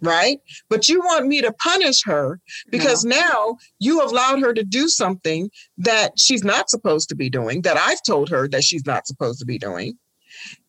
[0.00, 0.40] Right?
[0.68, 2.40] But you want me to punish her
[2.70, 3.16] because no.
[3.16, 7.76] now you allowed her to do something that she's not supposed to be doing, that
[7.76, 9.98] I've told her that she's not supposed to be doing.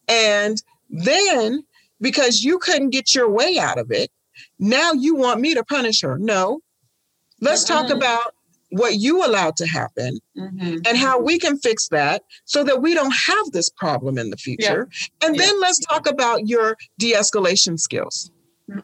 [0.07, 1.63] And then
[2.01, 4.11] because you couldn't get your way out of it,
[4.57, 6.17] now you want me to punish her.
[6.17, 6.61] No.
[7.41, 7.87] Let's mm-hmm.
[7.87, 8.33] talk about
[8.71, 10.77] what you allowed to happen mm-hmm.
[10.85, 14.37] and how we can fix that so that we don't have this problem in the
[14.37, 14.87] future.
[14.91, 15.27] Yeah.
[15.27, 15.45] And yeah.
[15.45, 18.31] then let's talk about your de escalation skills.
[18.69, 18.79] Mm-hmm.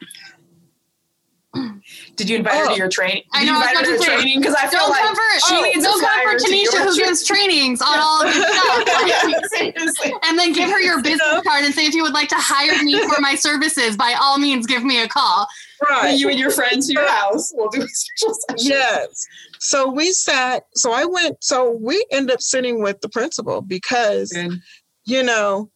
[2.15, 2.75] Did you invite oh, her to oh.
[2.75, 3.23] your training?
[3.33, 3.53] I know.
[3.53, 6.01] I was about to training because I feel like come for, she oh, needs don't
[6.01, 10.21] come for Tanisha who gives trainings on all of this stuff.
[10.23, 11.41] and then give her your business you know?
[11.41, 14.37] card and say if you would like to hire me for my services, by all
[14.37, 15.47] means, give me a call.
[15.89, 16.17] Right.
[16.17, 17.51] You and your friends to your house.
[17.55, 18.71] We'll do a special session.
[18.71, 19.25] Yes.
[19.59, 20.63] So we sat.
[20.75, 21.43] So I went.
[21.43, 24.59] So we end up sitting with the principal because, Good.
[25.05, 25.69] you know,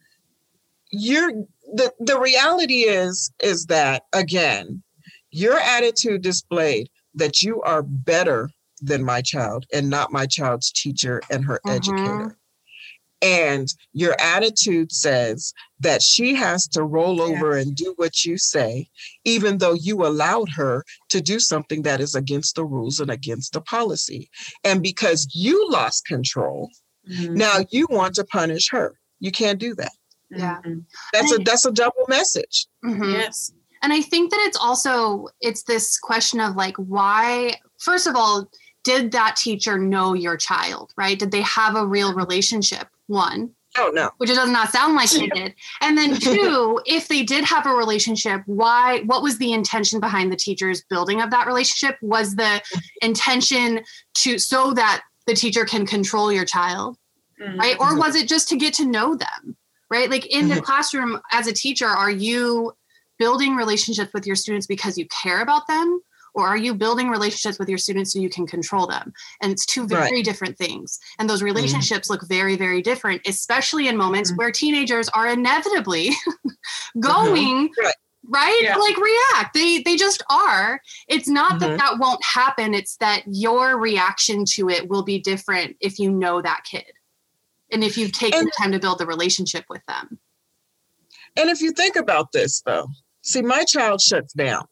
[0.92, 1.32] you're
[1.74, 4.82] the the reality is is that again
[5.32, 8.50] your attitude displayed that you are better
[8.82, 11.76] than my child and not my child's teacher and her mm-hmm.
[11.76, 12.38] educator.
[13.22, 18.88] And your attitude says that she has to roll over and do what you say,
[19.26, 23.52] even though you allowed her to do something that is against the rules and against
[23.52, 24.30] the policy.
[24.64, 26.70] And because you lost control,
[27.12, 27.34] mm-hmm.
[27.34, 28.98] now you want to punish her.
[29.20, 29.92] You can't do that.
[30.32, 30.62] Yeah.
[31.12, 32.68] That's a that's a double message.
[32.86, 33.04] Mm-hmm.
[33.04, 33.52] Yes
[33.82, 38.50] and i think that it's also it's this question of like why first of all
[38.84, 43.92] did that teacher know your child right did they have a real relationship one Oh
[43.94, 44.10] no.
[44.18, 45.54] Which it does not sound like they did.
[45.82, 50.32] And then two, if they did have a relationship, why what was the intention behind
[50.32, 51.98] the teacher's building of that relationship?
[52.02, 52.62] Was the
[53.02, 53.82] intention
[54.16, 56.98] to so that the teacher can control your child?
[57.42, 57.60] Mm-hmm.
[57.60, 57.76] Right?
[57.80, 59.56] Or was it just to get to know them?
[59.90, 60.10] Right?
[60.10, 60.64] Like in the mm-hmm.
[60.64, 62.74] classroom as a teacher, are you
[63.20, 66.02] building relationships with your students because you care about them
[66.34, 69.12] or are you building relationships with your students so you can control them
[69.42, 70.26] and it's two very right.
[70.26, 71.46] different things and those mm-hmm.
[71.46, 72.14] relationships mm-hmm.
[72.14, 74.38] look very very different especially in moments mm-hmm.
[74.38, 76.12] where teenagers are inevitably
[77.00, 77.86] going mm-hmm.
[77.86, 77.94] right.
[78.28, 78.76] right Yeah.
[78.78, 83.78] like react they they just are it's not that that won't happen it's that your
[83.78, 86.92] reaction to it will be different if you know that kid
[87.72, 90.20] and if you take And- the time to build the relationship with them
[91.38, 92.88] And if you think about this, though,
[93.22, 94.66] see, my child shuts down.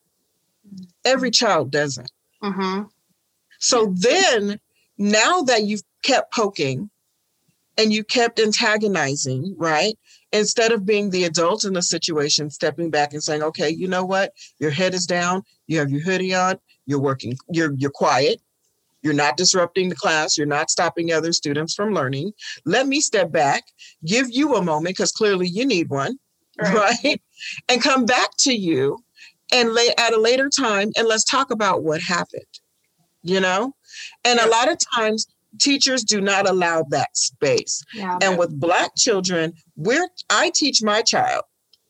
[1.05, 2.11] Every child doesn't.
[2.41, 2.83] hmm
[3.59, 4.59] So then,
[4.97, 6.89] now that you've kept poking
[7.77, 9.95] and you kept antagonizing, right?
[10.31, 14.03] Instead of being the adult in the situation, stepping back and saying, okay, you know
[14.03, 14.33] what?
[14.59, 18.41] Your head is down, you have your hoodie on, you're working, you're you're quiet,
[19.03, 22.33] you're not disrupting the class, you're not stopping other students from learning.
[22.65, 23.63] Let me step back,
[24.05, 26.17] give you a moment, because clearly you need one,
[26.59, 27.21] right.
[27.69, 28.99] And come back to you
[29.51, 32.43] and lay at a later time and let's talk about what happened.
[33.23, 33.73] You know?
[34.23, 35.27] And a lot of times
[35.59, 37.83] teachers do not allow that space.
[37.93, 41.43] yeah And with black children, we're I teach my child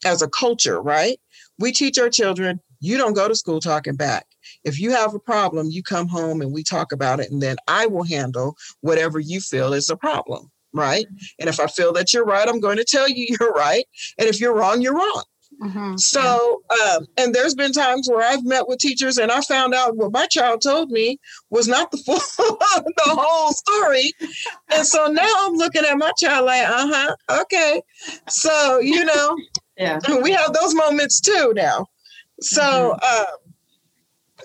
[0.05, 1.19] as a culture, right?
[1.59, 4.27] We teach our children, you don't go to school talking back.
[4.63, 7.57] If you have a problem, you come home and we talk about it, and then
[7.67, 11.05] I will handle whatever you feel is a problem, right?
[11.05, 11.25] Mm-hmm.
[11.39, 13.85] And if I feel that you're right, I'm going to tell you you're right.
[14.17, 15.23] And if you're wrong, you're wrong.
[15.61, 15.99] Mhm.
[15.99, 19.95] So, um, and there's been times where I've met with teachers and I found out
[19.95, 24.13] what my child told me was not the full, the whole story.
[24.71, 27.81] And so now I'm looking at my child like, uh huh, okay.
[28.29, 29.37] So, you know,
[29.77, 29.99] Yeah.
[30.21, 31.87] we have those moments too now.
[32.41, 33.25] So, um,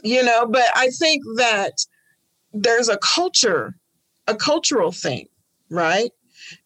[0.02, 1.72] you know, but I think that
[2.52, 3.74] there's a culture,
[4.26, 5.28] a cultural thing,
[5.70, 6.10] right?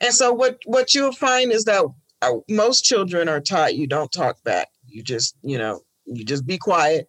[0.01, 1.85] And so what what you'll find is that
[2.23, 4.69] uh, most children are taught you don't talk back.
[4.87, 7.09] You just, you know, you just be quiet,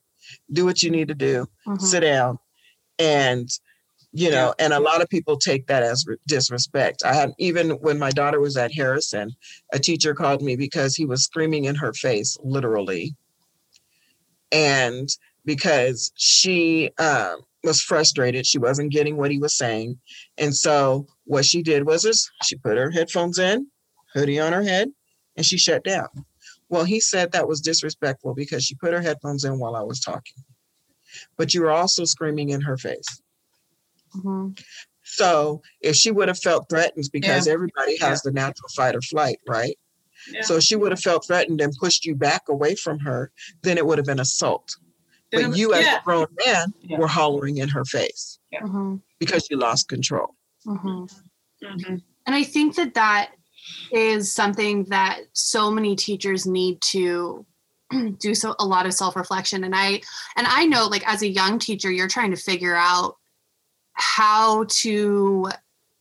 [0.51, 1.81] do what you need to do, Mhm.
[1.81, 2.39] sit down,
[2.99, 3.49] and
[4.13, 7.03] you know, and a lot of people take that as re- disrespect.
[7.05, 9.35] I had even when my daughter was at Harrison,
[9.73, 13.15] a teacher called me because he was screaming in her face, literally,
[14.51, 15.09] and
[15.45, 19.99] because she um, was frustrated, she wasn't getting what he was saying,
[20.37, 23.67] and so what she did was is she put her headphones in,
[24.13, 24.89] hoodie on her head,
[25.37, 26.09] and she shut down.
[26.69, 30.01] Well, he said that was disrespectful because she put her headphones in while I was
[30.01, 30.43] talking,
[31.37, 33.21] but you were also screaming in her face.
[34.15, 34.59] Mhm.
[35.03, 39.39] So if she would have felt threatened, because everybody has the natural fight or flight,
[39.47, 39.77] right?
[40.29, 40.41] Yeah.
[40.41, 43.31] So she would have felt threatened and pushed you back away from her,
[43.61, 44.75] then it would have been assault.
[45.31, 45.99] Then But it- you, as yeah.
[45.99, 46.97] a grown man, Yeah.
[46.97, 49.01] were hollering in her face Mhm.
[49.19, 50.35] because you lost control.
[50.65, 51.09] Mhm.
[51.63, 52.01] Mhm.
[52.25, 53.31] And I think that that
[53.91, 57.45] is something that so many teachers need to
[58.19, 59.63] do so a lot of self-reflection.
[59.63, 60.01] And I
[60.35, 63.15] and I know like as a young teacher you're trying to figure out
[63.93, 65.49] how to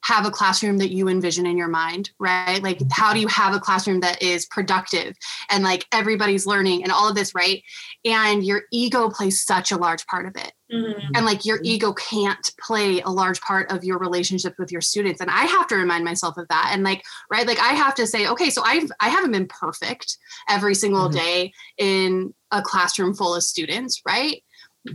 [0.07, 2.63] have a classroom that you envision in your mind, right?
[2.63, 5.17] Like how do you have a classroom that is productive
[5.51, 7.63] and like everybody's learning and all of this, right?
[8.05, 11.11] And your ego plays such a large part of it Mhm.
[11.15, 15.21] and like your ego can't play a large part of your relationship with your students
[15.21, 18.05] and i have to remind myself of that and like right like i have to
[18.05, 21.13] say okay so i've i haven't been perfect every single Mhm.
[21.13, 24.43] day in a classroom full of students right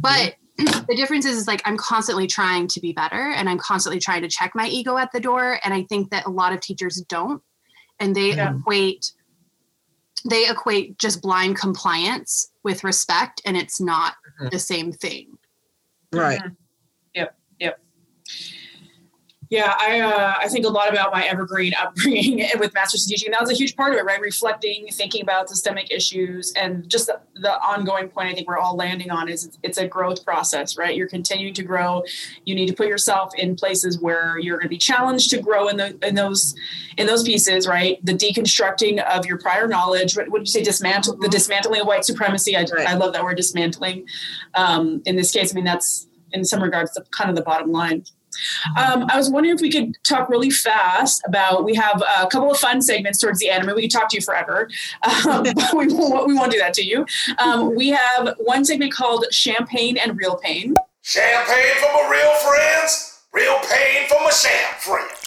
[0.02, 4.00] but the difference is, is like i'm constantly trying to be better and i'm constantly
[4.00, 6.60] trying to check my ego at the door and i think that a lot of
[6.62, 7.42] teachers don't
[8.00, 8.56] and they Yeah.
[8.56, 9.12] equate
[10.30, 14.52] they equate just blind compliance with respect and it's not Mhm.
[14.52, 15.38] the same thing
[16.14, 16.42] Right.
[16.42, 16.56] Mhm.
[17.16, 17.40] Yep.
[17.60, 17.80] Yep.
[19.52, 23.28] Yeah, I uh, I think a lot about my evergreen upbringing with masters in teaching.
[23.28, 24.22] And that was a huge part of it, right?
[24.22, 28.78] Reflecting, thinking about systemic issues, and just the, the ongoing point I think we're all
[28.78, 30.96] landing on is it's, it's a growth process, right?
[30.96, 32.02] You're continuing to grow.
[32.46, 35.68] You need to put yourself in places where you're going to be challenged to grow
[35.68, 36.56] in the in those
[36.96, 38.04] in those pieces, right?
[38.06, 40.16] The deconstructing of your prior knowledge.
[40.16, 40.64] What would you say?
[40.64, 42.56] Dismantle the dismantling of white supremacy.
[42.56, 42.88] I, Right.
[42.88, 44.08] I love that word dismantling.
[44.56, 47.70] Um, in this case, I mean that's in some regards the kind of the bottom
[47.72, 48.06] line.
[48.78, 51.64] Um, I was wondering if we could talk really fast about.
[51.64, 53.64] We have a couple of fun segments towards the end.
[53.64, 54.70] I mean, we could talk to you forever,
[55.04, 57.06] um, but we won't, we won't do that to you.
[57.38, 60.76] Um, we have one segment called Champagne and Real Pain.
[61.02, 65.21] Champagne for my real friends, real pain for my sham friends.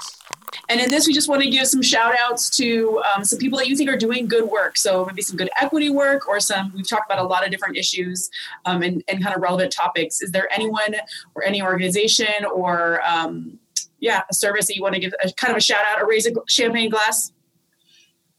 [0.69, 3.59] And in this, we just want to give some shout outs to um, some people
[3.59, 4.77] that you think are doing good work.
[4.77, 7.77] So maybe some good equity work or some, we've talked about a lot of different
[7.77, 8.31] issues
[8.65, 10.23] um, and, and kind of relevant topics.
[10.23, 10.97] Is there anyone
[11.35, 13.59] or any organization or, um,
[14.01, 16.09] yeah, a service that you want to give a kind of a shout out or
[16.09, 17.33] raise a champagne glass?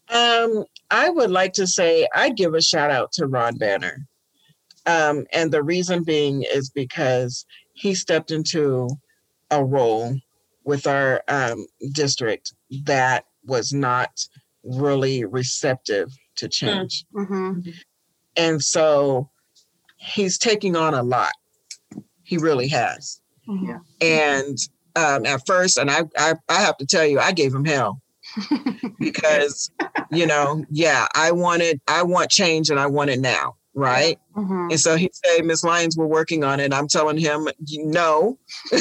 [0.08, 4.06] Um, I would like to say I'd give a shout out to Ron Banner.
[4.86, 8.88] Um, and the reason being is because he stepped into
[9.50, 10.16] a role
[10.66, 12.52] with our um, district
[12.84, 14.10] that was not
[14.64, 17.04] really receptive to change.
[17.14, 17.60] hmm
[18.36, 19.30] and so
[19.96, 21.32] he's taking on a lot.
[22.22, 23.20] He really has.
[23.48, 23.80] Mhm.
[24.02, 24.58] And
[24.94, 28.02] um, at first, and I, I I have to tell you, I gave him hell
[28.98, 29.70] because
[30.10, 34.18] you know, yeah, I wanted I want change and I want it now, right?
[34.34, 34.70] Mhm.
[34.72, 36.72] And so he said, Miss Lyons, we're working on it.
[36.72, 38.38] I'm telling him, no,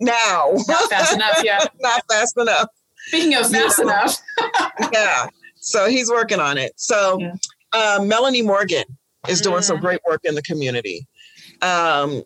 [0.00, 1.40] now, Not fast enough.
[1.44, 1.64] Yeah.
[1.80, 2.68] not fast enough.
[3.08, 3.84] Speaking of fast Yeah.
[3.84, 4.18] enough.
[4.92, 5.26] yeah.
[5.56, 6.72] So he's working on it.
[6.76, 7.34] So Yeah.
[7.72, 8.84] um, Melanie Morgan
[9.28, 9.82] is doing some Mm.
[9.82, 11.06] great work in the community.
[11.62, 12.22] Um,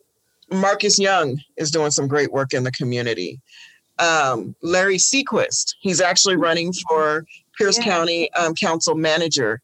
[0.51, 3.41] Marcus Young is doing some great work in the community.
[3.99, 7.25] Um, Larry Seaquist, he's actually running for
[7.59, 7.85] Pierce Yeah.
[7.85, 9.61] County um, Council Manager.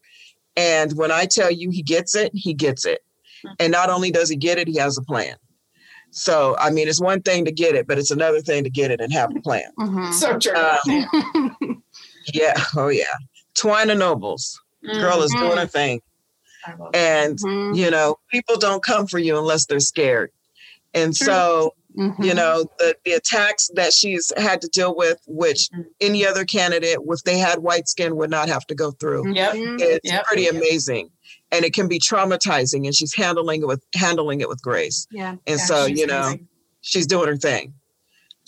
[0.59, 3.01] And when I tell you he gets it, he gets it.
[3.47, 3.55] Mm.
[3.61, 5.37] And not only does he get it, he has a plan.
[6.11, 8.91] So, I mean, it's one thing to get it, but it's another thing to get
[8.91, 9.71] it and have a plan.
[9.79, 10.13] Mhm.
[10.13, 10.55] So true.
[10.57, 11.83] Um,
[12.35, 12.55] yeah.
[12.77, 13.05] Oh, yeah.
[13.55, 15.99] T'wina Nobles, girl is doing a thing.
[15.99, 16.03] Mm,
[16.67, 16.97] I love it.
[16.97, 17.77] And, Mhm.
[17.77, 20.31] you know, people don't come for you unless they're scared.
[20.95, 21.27] And True.
[21.27, 22.25] so, Mhm.
[22.25, 25.87] you know, the, the attacks that she's had to deal with, which Mhm.
[26.01, 29.35] any other candidate, if they had white skin, would not have to go through.
[29.35, 29.55] Yep.
[29.55, 29.81] Mhm.
[29.81, 30.25] It's Yep.
[30.27, 31.11] pretty amazing.
[31.51, 35.07] And it can be traumatizing, and she's handling it with handling it with grace.
[35.11, 35.31] Yeah.
[35.47, 36.49] And Yeah, so, you know, amazing.
[36.83, 37.75] she's doing her thing.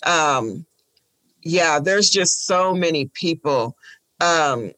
[0.03, 0.65] Um,
[1.43, 3.75] yeah, there's just so many people.
[4.21, 4.71] Um,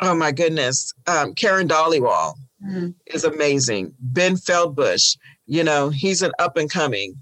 [0.00, 2.34] oh my goodness, um, Karen Dollywall
[2.64, 2.94] Mhm.
[3.06, 3.94] is amazing.
[3.98, 7.16] Ben Feldbush, you know, he's an up and coming,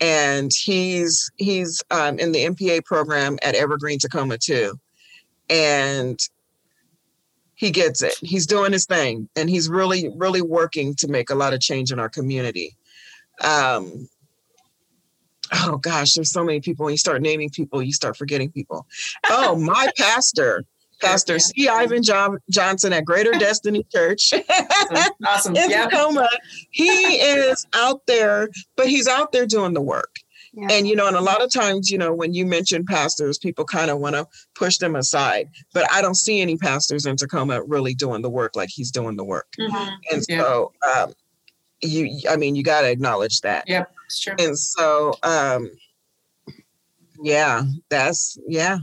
[0.00, 4.78] and he's he's um, in the MPA program at Evergreen Tacoma too,
[5.48, 6.18] and
[7.54, 8.14] he gets it.
[8.20, 11.92] He's doing his thing, and he's really really working to make a lot of change
[11.92, 12.76] in our community.
[13.42, 14.08] Um,
[15.52, 16.84] oh gosh, there's so many people.
[16.84, 18.86] When you start naming people, you start forgetting people.
[19.28, 20.64] Oh, my pastor.
[21.00, 21.38] Pastor.
[21.38, 21.68] C.
[21.68, 25.12] Ivan John- Johnson at Greater Destiny Church Awesome.
[25.26, 25.56] awesome.
[25.56, 25.84] in Yeah.
[25.86, 26.28] Tacoma.
[26.70, 26.88] He
[27.20, 30.16] is out there, but he's out there doing the work.
[30.52, 30.66] Yeah.
[30.72, 33.64] And you know, and a lot of times, you know, when you mention pastors, people
[33.64, 34.26] kind of want to
[34.56, 35.48] push them aside.
[35.72, 39.16] But I don't see any pastors in Tacoma really doing the work like he's doing
[39.16, 39.46] the work.
[39.60, 39.92] Mhm.
[40.10, 40.40] And Yeah.
[40.42, 41.12] so, um,
[41.82, 43.68] you, I mean, you got to acknowledge that.
[43.68, 43.92] Yep.
[44.06, 44.34] It's true.
[44.40, 45.70] And so, um,
[47.22, 48.78] yeah, that's yeah.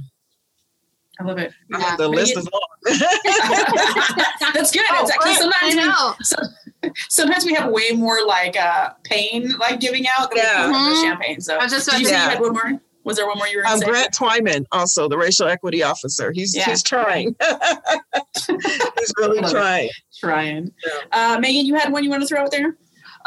[1.19, 1.51] I love it.
[1.69, 1.95] Yeah.
[1.97, 2.77] The list Megan- is long.
[4.53, 4.83] That's good.
[4.91, 5.37] Oh, It's right.
[5.37, 6.15] sometimes I we, know.
[6.21, 10.67] some, sometimes we have way more like uh pain like giving out than Yeah.
[10.67, 11.01] we do with the Mhm.
[11.09, 11.41] champagne.
[11.41, 12.81] So I was just did you to say say- you had one more?
[13.03, 13.89] Was there one more you were Um, saying?
[13.89, 16.31] Grant Twyman, also the racial equity officer.
[16.33, 16.65] He's Yeah.
[16.65, 17.35] he's trying.
[18.35, 19.51] he's really Love it.
[19.51, 19.89] trying.
[20.19, 20.71] Trying.
[21.13, 22.75] Uh, Megan, you had one you want to throw out there?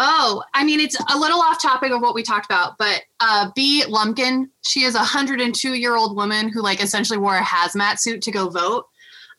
[0.03, 3.51] Oh, I mean, it's a little off topic of what we talked about, but uh,
[3.55, 7.99] Bea Lumpkin, she is a 102 year old woman who, like, essentially wore a hazmat
[7.99, 8.87] suit to go vote.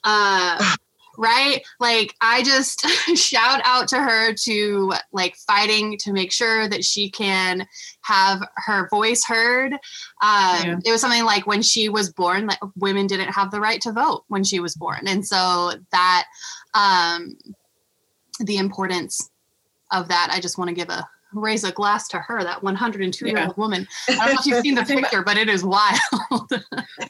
[0.03, 0.63] Uh,
[1.17, 1.63] right?
[1.79, 2.87] Like, I just
[3.17, 7.67] shout out to her to like fighting to make sure that she can
[8.01, 9.73] have her voice heard.
[9.73, 9.79] Um,
[10.21, 10.79] Yeah.
[10.85, 13.91] It was something like when she was born, like women didn't have the right to
[13.91, 16.25] vote when she was born, and so that
[16.75, 17.35] um,
[18.39, 19.30] the importance
[19.91, 20.29] of that.
[20.31, 23.55] I just want to give a raise a glass to her, that 102 year old
[23.55, 23.87] woman.
[24.09, 25.97] I don't know if you've seen the picture, but it is wild.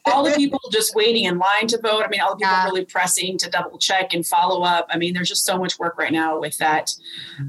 [0.06, 2.04] all the people just waiting in line to vote.
[2.06, 2.66] I mean, all the people Yeah.
[2.66, 4.86] really pressing to double check and follow up.
[4.92, 6.94] I mean, there's just so much work right now with that.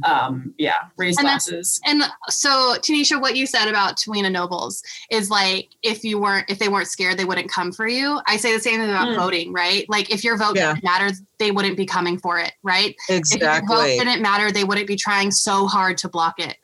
[0.04, 1.78] Um, yeah, raise And glasses.
[1.84, 6.58] and so, Taniesha, what you said about T'wina Nobles is like if you weren't, if
[6.58, 8.20] they weren't scared, they wouldn't come for you.
[8.26, 9.16] I say the same thing about Mm.
[9.16, 9.84] voting, right?
[9.90, 10.72] Like if your vote Yeah.
[10.72, 11.10] didn't matter,
[11.42, 12.94] they wouldn't be coming for it, right?
[13.08, 16.56] If your vote didn't matter, they wouldn't be trying so hard to block it.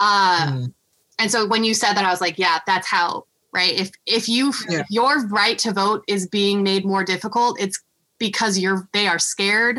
[0.00, 0.72] Uh, Mm.
[1.20, 3.72] and so when you said that, I was like, yeah, that's how, right?
[3.72, 4.80] If if you Yeah.
[4.80, 7.80] if your right to vote is being made more difficult, it's
[8.18, 9.78] because you're they are scared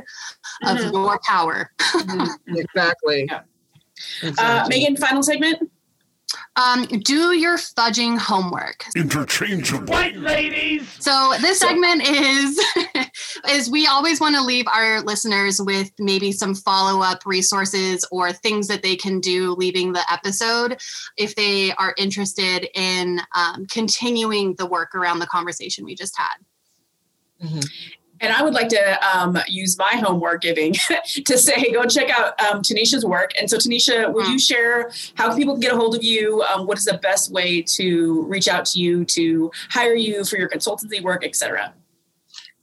[0.64, 0.94] of Mhm.
[0.94, 1.72] your power.
[1.80, 2.30] Mhm.
[2.48, 3.26] Exactly.
[3.30, 3.42] Yeah.
[4.24, 4.80] Uh, Exactly.
[4.80, 5.70] Megan, final segment.
[6.56, 8.86] Um, do your fudging homework.
[8.96, 9.92] Interchangeable.
[9.92, 10.88] White ladies.
[11.00, 12.60] So this segment is
[13.52, 18.68] is we always want to leave our listeners with maybe some follow-up resources or things
[18.68, 20.80] that they can do leaving the episode
[21.18, 26.36] if they are interested in um, continuing the work around the conversation we just had.
[27.44, 27.70] Mhm.
[28.22, 30.74] And I would like to um, use my homework giving
[31.26, 33.32] to say, go check out um, Taniesha's work.
[33.40, 36.44] And so, Taniesha, would you share how people can people get a hold of you?
[36.44, 40.38] Um, what is the best way to reach out to you, to hire you for
[40.38, 41.74] your consultancy work, et cetera?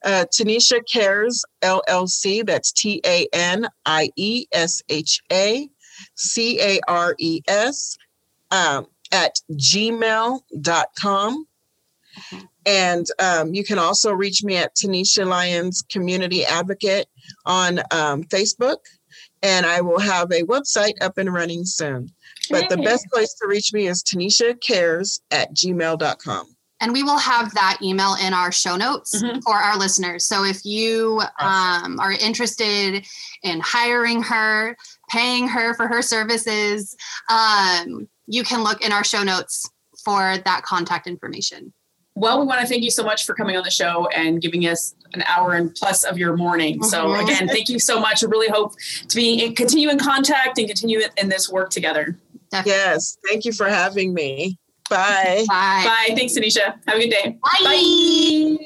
[0.04, 2.44] Uh, Taniesha Cares LLC.
[2.44, 5.68] That's T A N I E S H A
[6.16, 7.96] C A R E S
[8.50, 11.46] um, at gmail.com.
[12.66, 17.06] And um, you can also reach me at Taniesha Lyons Community Advocate
[17.44, 18.78] on um, Facebook.
[19.42, 22.08] And I will have a website up and running soon.
[22.50, 26.46] But the best place to reach me is Taniesha Cares at gmail.com.
[26.80, 29.40] And we will have that email in our show notes Mhm.
[29.44, 30.24] for our listeners.
[30.26, 33.06] So if you um, are interested
[33.44, 34.76] in hiring her,
[35.08, 36.96] paying her for her services,
[37.28, 39.68] um, you can look in our show notes
[40.04, 41.72] for that contact information.
[42.22, 44.62] Well, we want to thank you so much for coming on the show and giving
[44.68, 46.80] us an hour and plus of your morning.
[46.84, 47.22] So Mhm.
[47.24, 48.22] again, thank you so much.
[48.22, 48.74] I really hope
[49.08, 52.16] to be in, continue in contact and continue in this work together.
[52.64, 53.16] Yes.
[53.28, 54.56] Thank you for having me.
[54.88, 55.44] Bye.
[55.48, 55.82] Bye.
[55.84, 56.14] Bye.
[56.14, 56.74] Thanks, Anisha.
[56.86, 57.36] Have a good day.
[57.42, 58.56] Bye.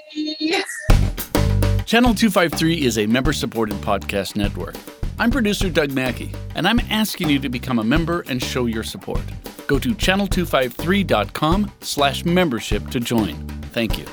[0.50, 1.82] Bye.
[1.86, 4.74] Channel 253 is a member supported podcast network.
[5.18, 8.82] I'm producer Doug Mackey, and I'm asking you to become a member and show your
[8.82, 9.22] support.
[9.66, 13.34] Go to channel253.com slash membership to join.
[13.72, 14.04] Thank you.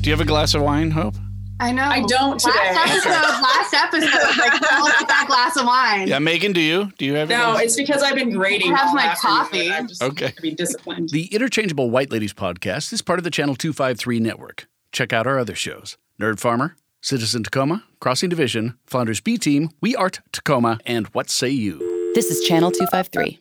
[0.00, 1.14] Do you have a glass of wine, Hope?
[1.62, 1.82] I know.
[1.84, 2.54] I don't today.
[2.56, 6.08] Last episode, last episode, like, fill up that glass of wine.
[6.08, 6.90] Yeah, Megan, do you?
[6.96, 7.60] Do you have No, yours?
[7.62, 8.72] it's because I've been grading.
[8.72, 9.70] I have my coffee.
[9.70, 10.30] I'm just Okay.
[10.30, 11.10] to be disciplined.
[11.10, 14.68] The Interchangeable White Ladies podcast is part of the Channel 253 network.
[14.90, 19.96] Check out our other shows Nerd Farmer, Citizen Tacoma, Crossing Division, Flounders B Team, We
[19.96, 21.78] Art Tacoma, and What Say You?
[22.14, 23.40] This is Channel 253.